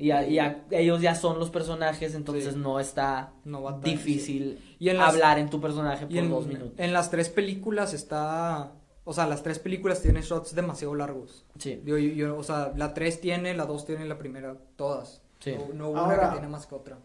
[0.00, 2.58] Y ya, y ya- ellos ya son los personajes, entonces Sí.
[2.60, 4.76] no está No va tan- difícil sí.
[4.78, 6.72] Y en las- hablar en tu personaje por en, dos minutos.
[6.78, 8.72] en las tres películas está,
[9.04, 11.44] o sea, las tres películas tienen shots demasiado largos.
[11.58, 15.20] Sí, Digo, yo, yo- o sea, la 3 tiene, la 2 tiene, la primera, todas.
[15.40, 15.54] sí.
[15.56, 16.98] No, no hubo una Ahora- que tiene más que otra.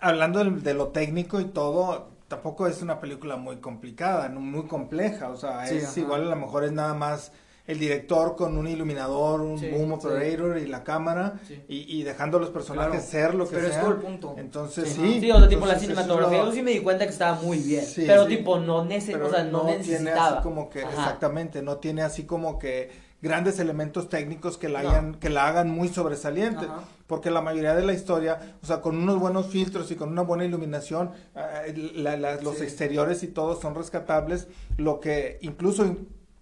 [0.00, 5.30] hablando de, de lo técnico y todo, tampoco es una película muy complicada, muy compleja,
[5.30, 6.00] o sea, Sí, es ajá.
[6.00, 7.32] igual a lo mejor es nada más
[7.66, 10.06] el director con un iluminador, un Sí, boom sí.
[10.06, 11.62] operator y la cámara Sí.
[11.68, 13.84] y, y dejando a los personajes Claro, ser lo que Pero es sean.
[13.84, 14.34] todo el punto.
[14.36, 15.00] Entonces Sí.
[15.00, 15.20] sí.
[15.20, 17.40] Sí, o sea, tipo la es cinematografía, lo- yo sí me di cuenta que estaba
[17.40, 17.84] muy bien.
[17.84, 18.36] Sí, pero sí.
[18.36, 20.26] tipo, no, nece pero o sea, no, tiene necesitaba.
[20.38, 20.90] así como que Ajá.
[20.90, 22.90] exactamente no tiene así como que
[23.22, 24.90] grandes elementos técnicos que la No.
[24.90, 26.80] hayan que la hagan muy sobresaliente Ajá.
[27.06, 30.22] porque la mayoría de la historia o sea con unos buenos filtros y con una
[30.22, 32.64] buena iluminación eh, la- la- los Sí.
[32.64, 35.84] exteriores y todo son rescatables lo que incluso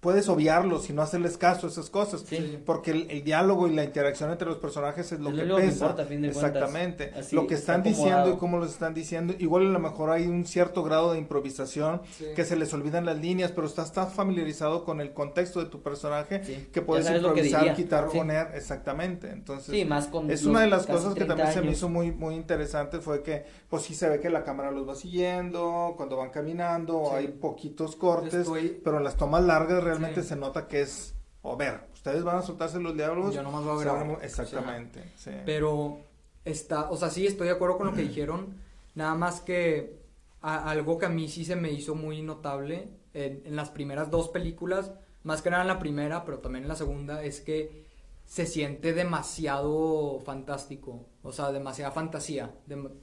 [0.01, 2.59] puedes obviarlos y no hacerles caso a esas cosas Sí.
[2.65, 5.57] porque el, el diálogo y la interacción entre los personajes es lo Es que lo
[5.57, 6.51] que pesa importa, a fin de cuentas.
[6.51, 9.79] exactamente Así, lo que está están diciendo y cómo lo están diciendo igual a lo
[9.79, 12.25] mejor hay un cierto grado de improvisación Sí.
[12.35, 15.83] que se les olvidan las líneas, pero estás tan familiarizado con el contexto de tu
[15.83, 16.69] personaje Sí.
[16.73, 18.17] que puedes improvisar, quitar, Sí.
[18.19, 19.29] poner, exactamente.
[19.31, 21.77] Entonces, Sí, más con es una de las cosas que 30 también se me años.
[21.79, 24.95] hizo muy muy interesante fue que pues sí se ve que la cámara los va
[24.95, 27.17] siguiendo cuando van caminando, Sí.
[27.17, 30.29] hay poquitos cortes, Estoy- pero en las tomas largas realmente Sí.
[30.31, 33.35] se nota que es o ver, ustedes van a soltarse los diálogos.
[33.35, 34.19] Yo nomás voy a grabar.
[34.25, 35.03] Exactamente.
[35.17, 35.31] sí.
[35.47, 36.01] Pero
[36.45, 38.57] está, o sea, sí estoy de acuerdo con lo que dijeron,
[38.95, 39.99] nada más que
[40.43, 44.11] a- algo que a mí sí se me hizo muy notable en, en las primeras
[44.11, 47.85] dos películas, más que nada en la primera, pero también en la segunda, es que
[48.27, 52.55] se siente demasiado fantástico, o sea, demasiada fantasía,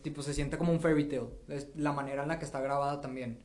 [0.02, 3.02] tipo se siente como un fairy tale, es la manera en la que está grabada
[3.02, 3.44] también,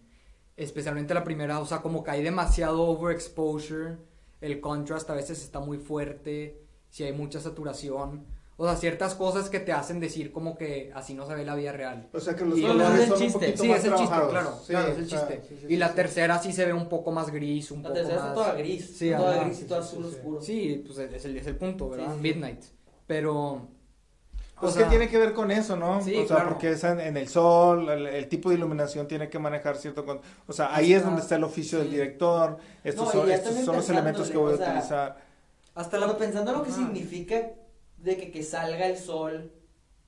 [0.56, 3.96] especialmente la primera, o sea, como que hay demasiado overexposure,
[4.40, 8.26] el contrast a veces está muy fuerte, si hay mucha saturación,
[8.58, 11.54] o sea, ciertas cosas que te hacen decir como que así no se ve la
[11.54, 12.08] vida real.
[12.12, 13.38] O sea que los colores ese es el son un chiste.
[13.46, 15.42] poquito Sí, más es el chiste, claro, Sí, claro, es el o sea, chiste.
[15.48, 15.94] sí, sí, y la sí.
[15.96, 18.28] tercera sí se ve un poco más gris, un La poco tercera más...
[18.28, 18.96] está toda gris.
[18.98, 19.44] Sí, toda ajá.
[19.44, 20.10] gris y todo azul sí.
[20.16, 20.42] oscuro.
[20.42, 22.08] Sí, pues es el, es el punto, ¿verdad?
[22.08, 22.20] Sí, sí.
[22.20, 22.62] Midnight.
[23.06, 23.68] Pero...
[24.62, 26.00] Pues o que tiene que ver con eso, ¿no?
[26.02, 26.48] Sí, o sea, claro.
[26.50, 30.04] porque es en, en el sol, el, el tipo de iluminación tiene que manejar cierto...
[30.06, 33.66] con- O sea, ahí es donde está el oficio del director, estos No, son, estos
[33.66, 35.32] los elementos que voy a pensándole, o sea, utilizar.
[35.74, 36.16] Hasta la...
[36.16, 36.78] pensando en lo que Ajá.
[36.80, 37.50] significa
[37.98, 39.52] de que, que salga el sol,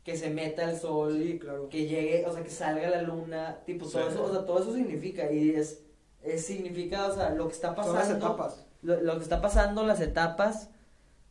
[0.04, 1.68] que se meta el sol, Sí, claro.
[1.68, 4.08] que llegue, o sea, que salga la luna, tipo, todo Sí.
[4.12, 5.80] eso, o sea, todo eso significa, y es,
[6.22, 7.98] es significa, o sea, lo que está Son pasando.
[7.98, 8.66] las etapas.
[8.82, 10.68] Lo, lo que está pasando, las etapas,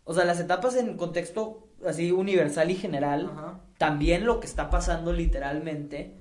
[0.05, 3.59] o sea, las etapas en contexto así universal y general, Ajá.
[3.77, 6.15] también lo que está pasando literalmente,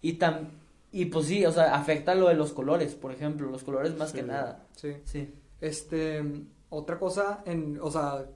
[0.00, 0.48] y tam,
[0.92, 4.10] y pues sí, o sea, afecta lo de los colores, por ejemplo, los colores más
[4.10, 4.16] Sí.
[4.18, 4.66] que nada.
[4.76, 4.96] Sí.
[5.04, 5.34] Sí.
[5.60, 6.22] Este,
[6.70, 8.26] otra cosa, en, o sea,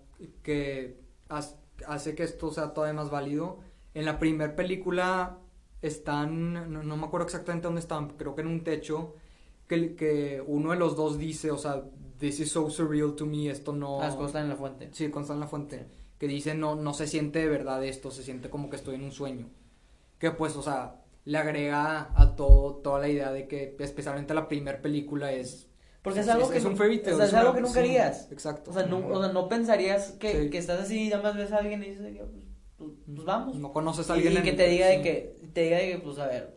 [0.42, 1.56] que has-
[1.86, 3.58] hace que esto sea todavía más válido,
[3.94, 5.38] en la primera película
[5.82, 9.14] están, no, no me acuerdo exactamente dónde están, creo que en un techo,
[9.68, 11.82] que, que uno de los dos dice, o sea,
[12.18, 13.98] this is so surreal to me, esto no...
[14.00, 14.88] Las cosas están en la fuente.
[14.92, 15.78] Sí, cuando está en la fuente.
[15.78, 16.01] Sí.
[16.22, 19.02] Que dice, no, no se siente de verdad esto, se siente como que estoy en
[19.02, 19.50] un sueño.
[20.20, 24.46] Que pues, o sea, le agrega a todo, toda la idea de que, especialmente la
[24.46, 25.66] primera película, es...
[26.00, 27.78] Porque es algo que es un fairy tale, o sea, es algo que nunca sí,
[27.80, 28.30] harías.
[28.30, 28.70] Exacto.
[28.70, 30.50] O sea, no, o sea, no pensarías que, Sí.
[30.50, 32.44] que estás así y nada más ves a alguien y dices, que, pues,
[32.76, 33.56] pues, pues vamos.
[33.56, 35.02] No conoces a Y- alguien y, en- que te diga de sí.
[35.02, 36.56] que, te diga de que, pues, a ver,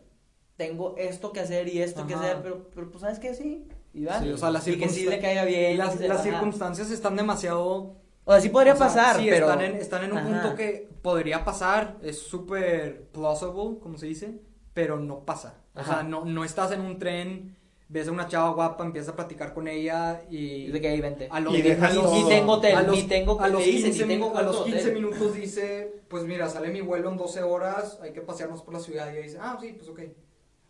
[0.56, 2.22] tengo esto que hacer y esto que Ajá.
[2.22, 3.34] hacer, pero, pero pues, ¿sabes qué?
[3.34, 4.22] Sí, y va.
[4.22, 5.76] Sí, o sea, las y que sí le caiga bien.
[5.76, 7.96] Las, y las circunstancias están demasiado...
[8.28, 9.46] O sea, sí podría o sea, pasar, sí, pero...
[9.48, 10.28] están en, están en un Ajá.
[10.42, 14.40] punto que podría pasar, es súper plausible, como se dice,
[14.74, 15.54] pero no pasa.
[15.74, 15.94] O Ajá.
[15.94, 17.56] sea, no, no estás en un tren,
[17.88, 20.38] ves a una chava guapa, empiezas a platicar con ella y...
[20.64, 21.28] Y de que ahí vente.
[21.30, 22.12] A los, Y dejas los-.
[22.12, 23.40] Ni tengo hotel, a los- ni tengo...
[23.40, 24.94] a los, le dicen, 15, ni tengo a los cuarto 15 hotel.
[24.94, 28.80] minutos dice, pues mira, sale mi vuelo en 12 horas, hay que pasearnos por la
[28.80, 29.06] ciudad.
[29.06, 30.00] Y ella dice, ah, sí, pues ok.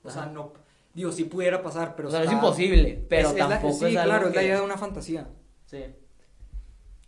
[0.04, 0.30] O sea, Ajá.
[0.30, 0.52] no,
[0.92, 3.48] digo, sí pudiera pasar, pero O sea, no es está- imposible, pero es- es la-
[3.48, 5.26] tampoco sí, es algo claro, es la que- idea de una fantasía.
[5.64, 5.82] Sí.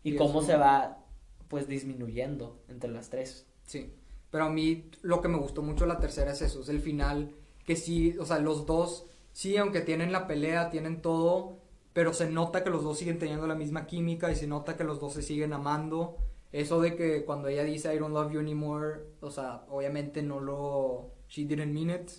[0.03, 1.05] Y Y cómo se va,
[1.49, 3.46] pues, disminuyendo entre las tres.
[3.64, 3.92] Sí,
[4.30, 7.34] pero a mí lo que me gustó mucho la tercera es eso, es el final
[7.64, 11.59] que sí, o sea, los dos, sí, aunque tienen la pelea, tienen todo,
[11.92, 14.84] pero se nota que los dos siguen teniendo la misma química y se nota que
[14.84, 16.16] los dos se siguen amando.
[16.51, 20.40] Eso de que cuando ella dice I don't love you anymore, o sea, obviamente no
[20.40, 21.11] lo.
[21.28, 22.11] She didn't mean it.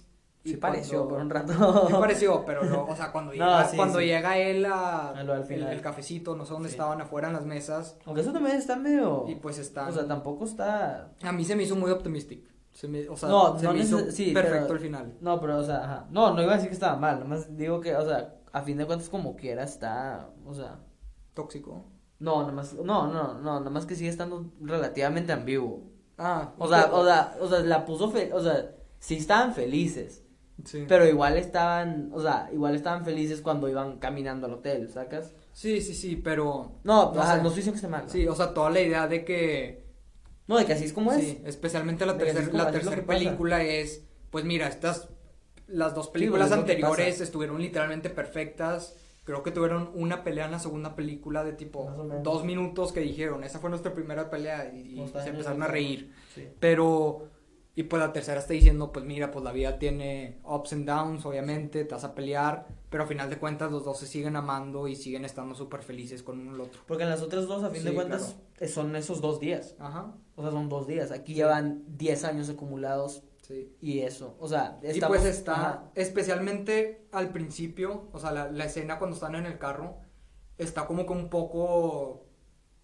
[0.43, 1.87] Sí Y pareció cuando- por un rato.
[1.89, 4.05] Sí pareció, pero no, o sea, cuando No, llega, sí, cuando sí.
[4.05, 5.73] llega él a, A lo del el, final.
[5.73, 6.75] el cafecito, no sé dónde Sí.
[6.75, 9.25] estaban, afuera en las mesas, Aunque eso también está medio...
[9.27, 9.89] y pues están...
[9.89, 11.11] O sea, tampoco está...
[11.23, 12.47] A mí se me hizo muy optimistic.
[12.71, 15.13] Se me, o sea, No, se no me hizo sí, perfecto pero- el final.
[15.19, 16.07] No, pero, o sea, ajá.
[16.11, 17.19] No, no iba a decir que estaba mal.
[17.19, 20.29] Nomás digo que, o sea, a fin de cuentas, como quiera, está...
[20.45, 20.79] O sea...
[21.33, 21.85] Tóxico.
[22.19, 22.73] No, nomás...
[22.75, 23.59] No, no, no.
[23.59, 25.83] Nomás que sigue estando relativamente ambiguo.
[26.17, 28.09] Ah, O sea, o sea, o sea, la puso...
[28.09, 28.31] Fe...
[28.33, 30.23] O sea, sí estaban felices.
[30.65, 30.85] Sí.
[30.87, 32.09] Pero igual estaban...
[32.13, 35.33] O sea, igual estaban felices cuando iban caminando al hotel, ¿sacas?
[35.53, 36.73] Sí, sí, sí, pero...
[36.83, 37.41] No, No ajá, sé.
[37.41, 38.03] no estoy diciendo que esté mal.
[38.05, 38.09] ¿no?
[38.09, 39.83] Sí, o sea, toda la idea de que...
[40.47, 41.21] No, de que así es como es.
[41.23, 43.01] Sí, especialmente la tercera la pasa.
[43.05, 44.03] película es...
[44.31, 45.09] Pues mira, estas...
[45.67, 48.95] Las dos películas anteriores estuvieron literalmente perfectas.
[49.23, 53.01] Creo que tuvieron una pelea en la segunda película de tipo o dos minutos que
[53.01, 56.11] dijeron, esa fue nuestra primera pelea y, y se empezaron a reír.
[56.33, 56.47] Sí.
[56.59, 57.27] Pero,
[57.79, 61.25] y pues la tercera está diciendo, pues mira, pues la vida tiene ups and downs,
[61.25, 64.89] obviamente, te vas a pelear, pero a final de cuentas los dos se siguen amando
[64.89, 66.81] y siguen estando súper felices con uno el otro.
[66.85, 69.77] Porque en las otras dos, a fin de cuentas, eh, son esos dos días.
[69.79, 71.11] Ajá, O sea, son dos días.
[71.11, 73.73] Aquí llevan 10 años acumulados sí.
[73.79, 74.35] y eso.
[74.41, 75.91] O sea, Y estamos- pues está, ajá.
[75.95, 79.99] especialmente al principio, o sea, la, la escena cuando están en el carro,
[80.57, 82.25] está como que un poco,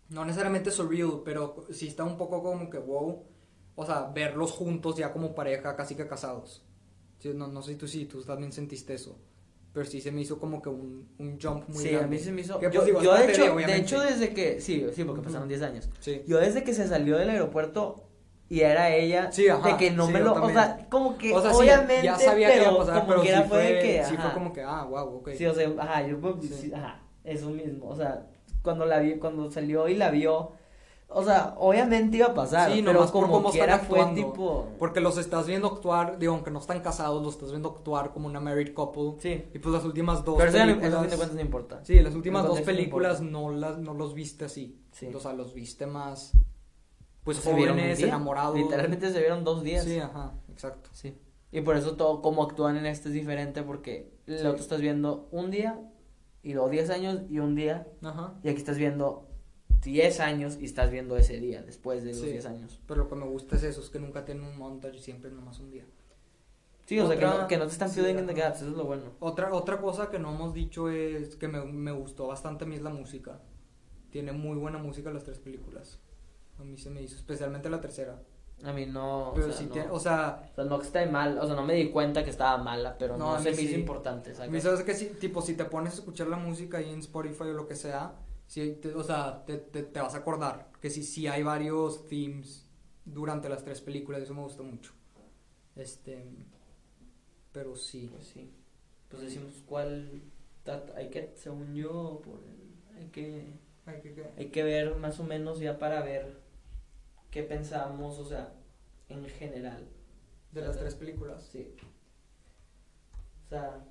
[0.08, 3.26] no necesariamente surreal, pero sí está un poco como que wow,
[3.76, 6.64] o sea, verlos juntos ya como pareja, casi que casados.
[7.20, 9.18] Sí, no, no sé si tú sí, tú también sentiste eso,
[9.74, 12.06] pero sí se me hizo como que un, un jump muy Sí, grande.
[12.06, 12.60] a mí se me hizo.
[12.60, 14.62] Que, yo, pues, digo, yo de, hecho, de hecho, desde que.
[14.62, 15.90] Sí, sí, porque pasaron 10 años.
[16.00, 16.22] Sí.
[16.28, 18.04] Yo desde que se salió del aeropuerto
[18.48, 19.32] y era ella.
[19.32, 20.34] Sí, ajá, de que no sí, me lo.
[20.34, 21.34] O sea, como que.
[21.34, 22.04] O sea, sí, obviamente.
[22.04, 24.04] ya sabía pero que iba a pasar, como pero que sí era fue, de que.
[24.06, 25.30] sí fue como que, ah, wow, ok.
[25.36, 26.54] Sí, o sea, ajá, yo pues, Sí.
[26.54, 28.28] sí, ajá, eso mismo, o sea,
[28.62, 30.52] cuando la vi, cuando salió y la vio,
[31.08, 34.32] o sea, obviamente iba a pasar, Sí, pero como cómo están quiera fue actuando.
[34.32, 38.12] tipo, Porque los estás viendo actuar, digo, aunque no están casados, los estás viendo actuar
[38.12, 39.14] como una married couple.
[39.20, 40.88] sí, Y pues las últimas dos pero películas.
[40.88, 41.80] eso a fin de cuentas no importa.
[41.84, 44.82] Sí, las últimas dos películas no, las, no los viste así.
[44.92, 45.10] Sí.
[45.14, 46.32] O sea, los viste más.
[47.24, 48.56] Pues Se jóvenes, enamorados.
[48.58, 49.84] Literalmente se vieron dos días.
[49.86, 50.90] Sí, ajá, exacto.
[50.94, 51.18] Sí.
[51.52, 54.34] Y por eso todo como actúan en este es diferente porque Sí.
[54.46, 55.80] otro estás viendo un día
[56.44, 58.34] y luego 10 años y un día Ajá.
[58.44, 59.28] y aquí estás viendo
[59.86, 62.32] 10 años y estás viendo ese día después de los Sí.
[62.32, 62.82] 10 años.
[62.88, 65.36] Pero lo que me gusta es eso, es que nunca tienen un montage, siempre es
[65.36, 65.86] nomás un día.
[66.86, 68.58] Sí, o sea, que Otra- no, que no te están sí, filling in the gaps,
[68.58, 69.06] eso es lo bueno.
[69.20, 72.76] Otra, otra cosa que no hemos dicho es que me, me gustó bastante a mí
[72.76, 73.40] es la música.
[74.12, 76.00] Tiene muy buena música las tres películas.
[76.60, 78.22] A mí se me hizo, especialmente la tercera.
[78.64, 79.72] A mí no, Pero o sea, sí no.
[79.74, 82.24] tiene- o sea, O sea, no que esté mal, o sea, no me di cuenta
[82.24, 83.80] que estaba mala, pero No, no, a se me hizo sí.
[83.80, 84.52] importante, A ¿sabes?
[84.52, 87.44] mí sabes que si, tipo, si te pones a escuchar la música ahí en Spotify
[87.44, 88.14] o lo que sea,
[88.48, 92.08] sí, te- o sea, te, te, te vas a acordar que sí, sí hay varios
[92.08, 92.66] themes
[93.06, 94.94] durante las tres películas, eso me gustó mucho.
[95.76, 96.24] Este,
[97.52, 98.10] pero sí.
[98.12, 98.52] Pues sí.
[99.10, 100.24] Pues decimos cuál
[100.96, 103.54] hay que, según yo, por el- hay que
[103.86, 104.30] Ay, ¿qué- qué?
[104.38, 106.40] hay que ver más o menos ya para ver
[107.32, 108.54] qué pensamos, o sea,
[109.10, 109.88] en general.
[110.52, 111.44] De las tres películas.
[111.52, 111.76] Sí.
[113.46, 113.86] O sea,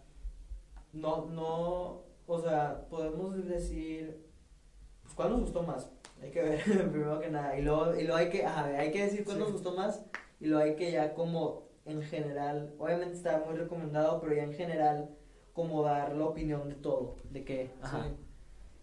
[0.92, 4.23] no, no, o sea, podemos decir,
[5.14, 5.90] ¿cuál nos gustó más?
[6.22, 7.58] Hay que ver, primero que nada.
[7.58, 9.42] Y luego, y luego hay que, ajá, hay que decir cuál Sí.
[9.42, 10.04] nos gustó más.
[10.40, 14.52] Y luego hay que ya como, en general, obviamente está muy recomendado, pero ya en
[14.54, 15.10] general,
[15.52, 17.16] como dar la opinión de todo.
[17.30, 18.04] De que, ajá.
[18.04, 18.16] Sí.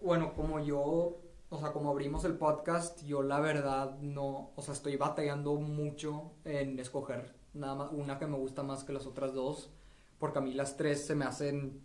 [0.01, 1.17] Bueno, como yo,
[1.49, 6.31] o sea, como abrimos el podcast, yo la verdad no, o sea, estoy batallando mucho
[6.45, 9.69] en escoger nada más una que me gusta más que las otras dos,
[10.17, 11.81] porque a mí las tres se me hacen,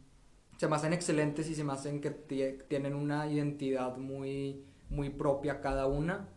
[0.56, 5.10] se me hacen excelentes y se me hacen que tie- tienen una identidad muy, muy
[5.10, 6.28] propia cada una,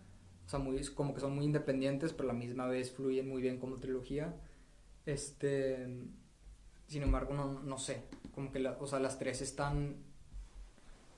[0.46, 3.42] o sea, muy, como que son muy independientes, pero a la misma vez fluyen muy
[3.42, 4.36] bien como trilogía.
[5.06, 5.88] Este,
[6.88, 8.04] sin embargo, no, no sé,
[8.36, 9.98] como que la- o sea, las tres están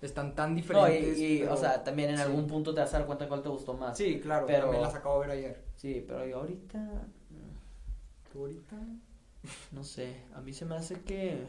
[0.02, 1.20] están tan No, y, diferentes.
[1.20, 2.24] y, pero- o sea, también en sí.
[2.24, 3.95] algún punto te vas a dar cuenta cuál te gustó más.
[3.97, 5.64] Sí, claro, pero- también las acabo de ver ayer.
[5.76, 7.04] Sí, pero yo ahorita,
[8.34, 8.78] ¿Tú ahorita?
[9.72, 11.43] no sé, a mí se me hace que...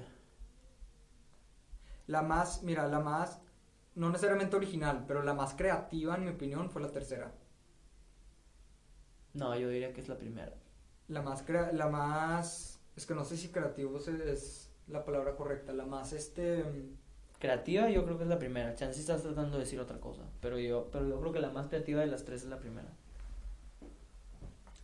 [2.12, 3.40] La más, mira, la más,
[3.94, 7.32] no necesariamente original, pero la más creativa, en mi opinión, fue la tercera.
[9.34, 10.54] No, yo diría que es la primera.
[11.08, 15.36] La más, crea- la más, es que no sé si creativo es, es la palabra
[15.36, 16.64] correcta, la más, este,
[17.38, 18.74] Creativa yo creo que es la primera.
[18.76, 20.22] Chance estás tratando de decir otra cosa.
[20.40, 22.88] Pero yo, pero yo creo que la más creativa de las tres es la primera.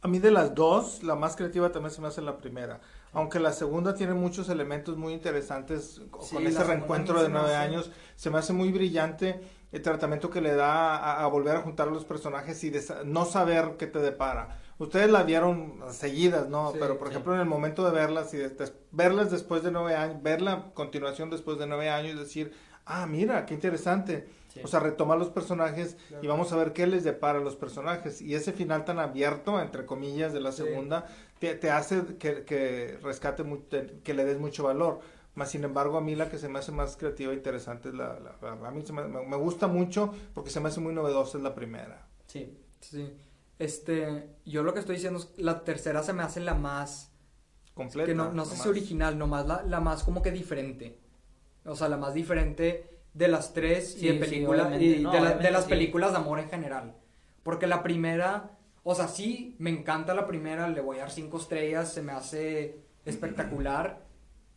[0.01, 2.81] A mí de las dos, la más creativa también se me hace la primera.
[3.13, 8.31] Aunque la segunda tiene muchos elementos muy interesantes con ese reencuentro de nueve años, se
[8.31, 9.41] me hace muy brillante
[9.73, 12.73] el tratamiento que le da a, a volver a juntar a los personajes y
[13.05, 14.59] no saber qué te depara.
[14.79, 16.73] Ustedes la vieron seguidas, ¿no?
[16.73, 17.13] Sí, Pero por sí.
[17.15, 20.71] ejemplo en el momento de verlas y de- verlas después de nueve años, verla a
[20.75, 22.53] continuación después de nueve años y decir,
[22.87, 24.29] ah, mira, qué interesante.
[24.49, 24.61] Sí.
[24.65, 26.25] O sea, retomar los personajes Claro.
[26.25, 28.23] y vamos a ver qué les depara a los personajes.
[28.23, 30.63] Y ese final tan abierto, entre comillas, de la Sí.
[30.63, 31.07] segunda,
[31.39, 33.45] te, te hace que, que rescate,
[34.03, 35.01] que le des mucho valor.
[35.35, 37.95] Más sin embargo, a mí la que se me hace más creativa e interesante es
[37.95, 38.19] la...
[38.19, 41.45] la- la- a mí se me, gusta mucho porque se me hace muy novedosa es
[41.45, 42.07] la primera.
[42.27, 42.59] Sí.
[42.81, 43.13] Sí.
[43.59, 47.13] Este, yo lo que estoy diciendo es que la tercera se me hace la más,
[47.75, 48.07] Completa.
[48.07, 48.63] que no, no sé nomás.
[48.63, 50.99] si original, nomás la, la más como que diferente.
[51.65, 54.85] O sea, la más diferente de las tres Sí, y de película obviamente.
[54.99, 55.71] y No, de, la- de obviamente las sí.
[55.71, 56.95] películas de amor en general.
[57.43, 58.51] Porque la primera,
[58.85, 62.13] o sea, sí, me encanta la primera, le voy a dar cinco estrellas, se me
[62.13, 64.07] hace espectacular,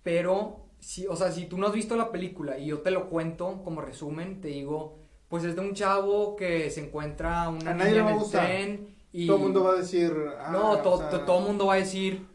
[0.03, 3.09] pero, si, o sea, si tú no has visto la película y yo te lo
[3.09, 7.73] cuento como resumen, te digo, pues es de un chavo que se encuentra una A
[7.73, 8.45] nadie niña le en va a el gustar.
[8.45, 9.27] tren y...
[9.27, 10.13] Todo el mundo va a decir...
[10.39, 12.27] ah, No, to- o sea, to- todo el mundo va a decir,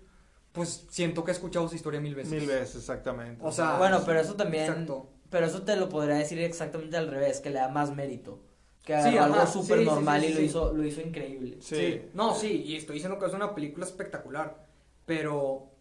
[0.53, 2.33] pues siento que he escuchado esa historia mil veces.
[2.33, 3.43] Mil veces, exactamente.
[3.45, 4.65] O sea, Bueno, pero eso también.
[4.71, 5.11] Exacto.
[5.31, 8.41] Pero eso te lo podría decir exactamente al revés, que le da más mérito.
[8.85, 10.45] Que Sí, agarró algo súper sí, sí, normal sí, y lo sí.
[10.45, 11.57] hizo, lo hizo increíble.
[11.61, 11.77] Sí.
[11.77, 12.03] Sí.
[12.15, 14.67] No, sí, y estoy diciendo que es una película espectacular,
[15.05, 15.73] pero...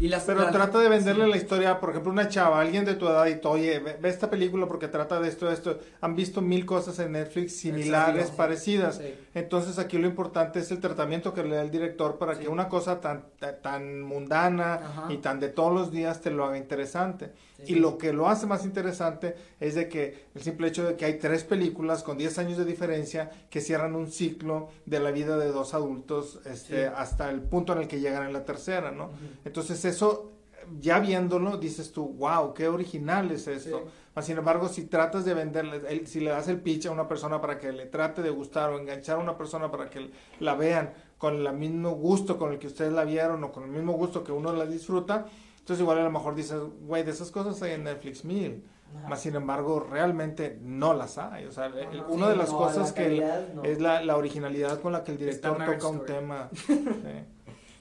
[0.00, 1.30] Y las, Pero la- trata de venderle sí.
[1.30, 4.08] la historia, por ejemplo, una chava, alguien de tu edad y tú, oye, ve, ve
[4.08, 5.80] esta película porque trata de esto, de esto.
[6.00, 8.36] Han visto mil cosas en Netflix similares, Exacto.
[8.36, 8.96] parecidas.
[8.98, 9.12] Sí.
[9.34, 12.42] Entonces aquí lo importante es el tratamiento que le da el director para Sí.
[12.42, 15.06] que una cosa tan, ta- tan mundana Ajá.
[15.12, 17.32] y tan de todos los días te lo haga interesante.
[17.66, 21.04] Y lo que lo hace más interesante es de que el simple hecho de que
[21.06, 25.36] hay tres películas con 10 años de diferencia que cierran un ciclo de la vida
[25.36, 29.10] de dos adultos este, hasta el punto en el que llegan en la tercera, ¿no?
[29.44, 30.32] Entonces eso,
[30.80, 33.78] ya viéndolo, dices tú, wow, qué original es esto.
[33.84, 33.90] Sí.
[34.14, 37.40] Mas, sin embargo, si tratas de venderle, si le das el pitch a una persona
[37.40, 40.10] para que le trate de gustar o enganchar a una persona para que
[40.40, 43.70] la vean con el mismo gusto con el que ustedes la vieron o con el
[43.70, 45.26] mismo gusto que uno la disfruta,
[45.58, 48.64] entonces igual a lo mejor dices, güey, de esas cosas hay en Netflix mil.
[48.98, 49.08] Ajá.
[49.10, 51.44] Más sin embargo, realmente no las hay.
[51.44, 53.62] O sea, el- una Sí, de las no, cosas la que no.
[53.64, 56.06] es la, la originalidad con la que el director toca un Story.
[56.12, 56.48] tema.
[56.66, 56.84] Sí.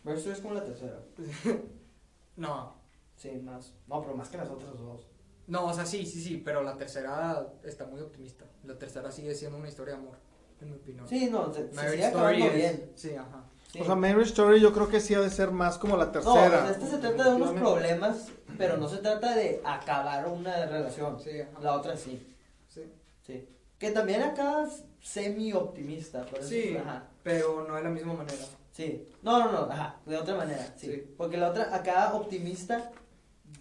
[0.03, 0.99] Versus es como la tercera.
[2.37, 2.75] No,
[3.17, 3.73] Sí, más.
[3.87, 5.07] No, pero más que las otras dos.
[5.47, 8.45] no, o sea, sí, sí, sí, pero la tercera está muy optimista.
[8.63, 10.17] La tercera sigue siendo una historia de amor,
[10.61, 11.07] en mi opinión.
[11.07, 12.91] Sí, no, se, se Marriage sigue Story acabando es- bien.
[12.95, 13.43] Sí, ajá.
[13.71, 13.79] Sí.
[13.81, 16.11] O sea, Marriage Story yo creo que sí ha de ser más como la No,
[16.11, 16.35] tercera.
[16.45, 18.27] o sea, este se trata de unos problemas,
[18.57, 21.19] pero no se trata de acabar una relación.
[21.19, 21.59] Sí, ajá.
[21.61, 22.23] La otra sí,
[22.69, 22.83] Sí.
[23.25, 23.47] sí.
[23.79, 27.07] Que también acá es semi-optimista, por eso, Sí, ajá.
[27.23, 28.45] pero no de la misma manera.
[28.77, 29.09] Sí.
[29.23, 30.85] No, no, no, ajá, de otra manera, sí.
[30.91, 31.13] Sí.
[31.17, 32.91] Porque la otra, acá optimista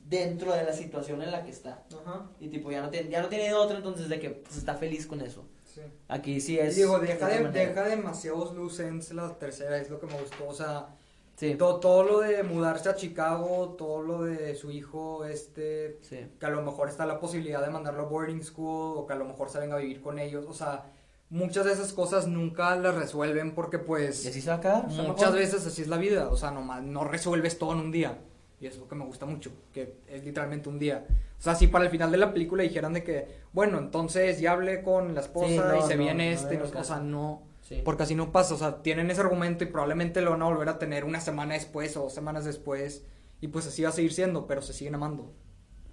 [0.04, 1.84] dentro de la situación en la que está.
[2.02, 2.26] Ajá.
[2.38, 5.06] Y tipo, ya no tiene, ya no tiene otra, entonces de que pues, está feliz
[5.06, 5.46] con eso.
[5.64, 5.80] Sí.
[6.08, 6.76] Aquí sí es.
[6.76, 10.46] Digo, deja, de, deja demasiados loose ends la tercera, es lo que me gustó.
[10.48, 10.88] O sea,
[11.36, 11.54] Sí.
[11.54, 16.30] todo, todo lo de mudarse a Chicago, todo lo de su hijo, este, Sí.
[16.38, 19.16] que a lo mejor está la posibilidad de mandarlo a boarding school o que a
[19.16, 20.44] lo mejor se venga a vivir con ellos.
[20.46, 20.84] O sea,
[21.30, 24.84] muchas de esas cosas nunca las resuelven porque Y pues así se va a quedar.
[24.88, 25.32] muchas mejor.
[25.34, 26.28] veces así es la vida.
[26.28, 28.18] O sea, nomás no resuelves todo en un día.
[28.58, 31.06] Y eso es lo que me gusta mucho, que es literalmente un día.
[31.38, 34.52] O sea, si para el final de la película dijeran de que, bueno, entonces ya
[34.52, 36.98] hablé con la esposa Sí, no, y se no, viene no este, y o sea,
[37.00, 37.82] no, Sí.
[37.84, 40.68] porque así no pasa, o sea, tienen ese argumento y probablemente lo van a volver
[40.70, 43.04] a tener una semana después o dos semanas después
[43.42, 45.32] y pues así va a seguir siendo, pero se siguen amando.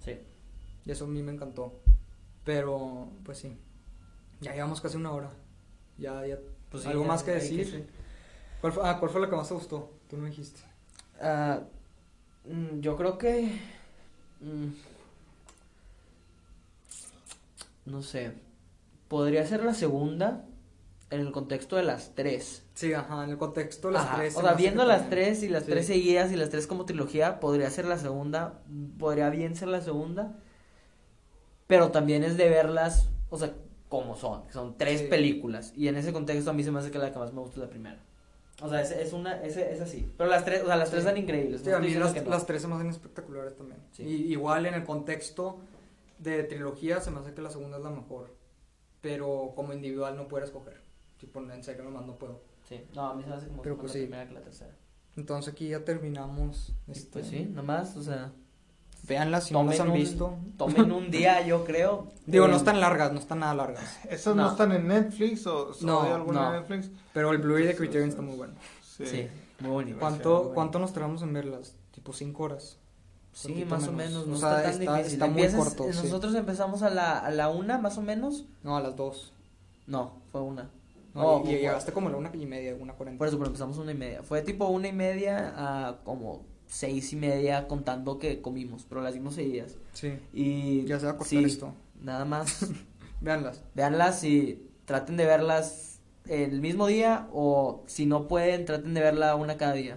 [0.02, 0.18] Sí.
[0.86, 1.80] Y eso a mí me encantó.
[2.44, 3.58] Pero, pues sí,
[4.44, 5.30] ya llevamos casi una hora.
[5.98, 6.38] Ya, ya,
[6.70, 7.88] Pues ¿algo más que decir?
[8.60, 9.90] ¿Cuál fue, ah, ¿cuál fue la que más te gustó?
[10.08, 10.60] Tú no dijiste.
[11.20, 11.60] Ah,
[12.44, 13.58] mm, yo creo que.
[14.40, 14.68] mm,
[17.86, 18.32] no sé.
[19.08, 20.46] Podría ser la segunda
[21.10, 22.62] en el contexto de las tres.
[22.74, 24.34] Sí, ajá, en el contexto de las Ajá, tres.
[24.36, 25.10] O se sea, viendo las también.
[25.26, 25.70] tres y las Sí.
[25.70, 28.60] tres seguidas y las tres como trilogía, podría ser la segunda.
[28.98, 30.38] Podría bien ser la segunda.
[31.66, 33.54] Pero también es de verlas, o sea,
[34.00, 34.42] como son.
[34.52, 35.06] Son tres Sí.
[35.06, 35.72] películas.
[35.76, 37.56] Y en ese contexto a mí se me hace que la que más me gusta
[37.56, 37.98] es la primera.
[38.62, 40.08] O sea, es, es una, es, es así.
[40.16, 41.06] Pero las tres, o sea, las tres Sí.
[41.08, 41.62] dan increíbles.
[41.62, 42.30] Sí, a mí las, no.
[42.30, 43.80] las tres se me hacen espectaculares también.
[43.98, 45.58] Y, igual en el contexto
[46.18, 48.34] de trilogía se me hace que la segunda es la mejor.
[49.00, 50.80] Pero como individual no puedo escoger.
[51.18, 52.40] Tipo, en serio nomás no puedo.
[52.68, 54.74] Sí, no, a mí se me hace como Pero pues la primera que la tercera.
[55.16, 56.72] Entonces aquí ya terminamos.
[56.88, 58.32] Este, Pues sí, nomás, o sea,
[59.06, 60.34] Véanlas si no las han un, visto.
[60.56, 62.08] Tomen un día, yo creo.
[62.26, 63.98] Digo, no Eh, están largas, no están nada largas.
[64.08, 64.44] ¿Esas no.
[64.44, 64.50] No.
[64.50, 66.54] están en Netflix o, o No, hay alguna no.
[66.54, 66.90] en Netflix?
[67.12, 68.54] Pero el Blu-ray de Criterion está muy bueno.
[68.82, 69.28] Sí,
[69.60, 69.98] muy bonito.
[69.98, 71.74] ¿Cuánto, ¿Cuánto nos tardamos en verlas?
[71.92, 72.78] Tipo 5 horas.
[73.32, 74.24] Sí, más o menos.
[74.24, 75.12] O no sea, está tan está- difícil.
[75.14, 75.98] está muy Empiezas- corto, sí.
[76.04, 78.44] Nosotros empezamos a la, a la una, más o menos.
[78.62, 79.32] No, a las 2.
[79.88, 80.70] No, fue una.
[81.12, 83.18] No, No, y, llegaste como a la una y media, una cuarenta.
[83.18, 84.22] Por eso, pero empezamos una y media.
[84.22, 89.14] Fue tipo una y media a como seis y media contando que comimos, pero las
[89.14, 89.76] dimos seguidas.
[89.92, 90.18] Sí.
[90.32, 91.74] Y Ya se va a cortar sí, esto.
[92.02, 92.66] Nada más.
[93.20, 93.62] Veanlas.
[93.74, 99.34] Veanlas y traten de verlas el mismo día o si no pueden, traten de verla
[99.36, 99.92] una cada día.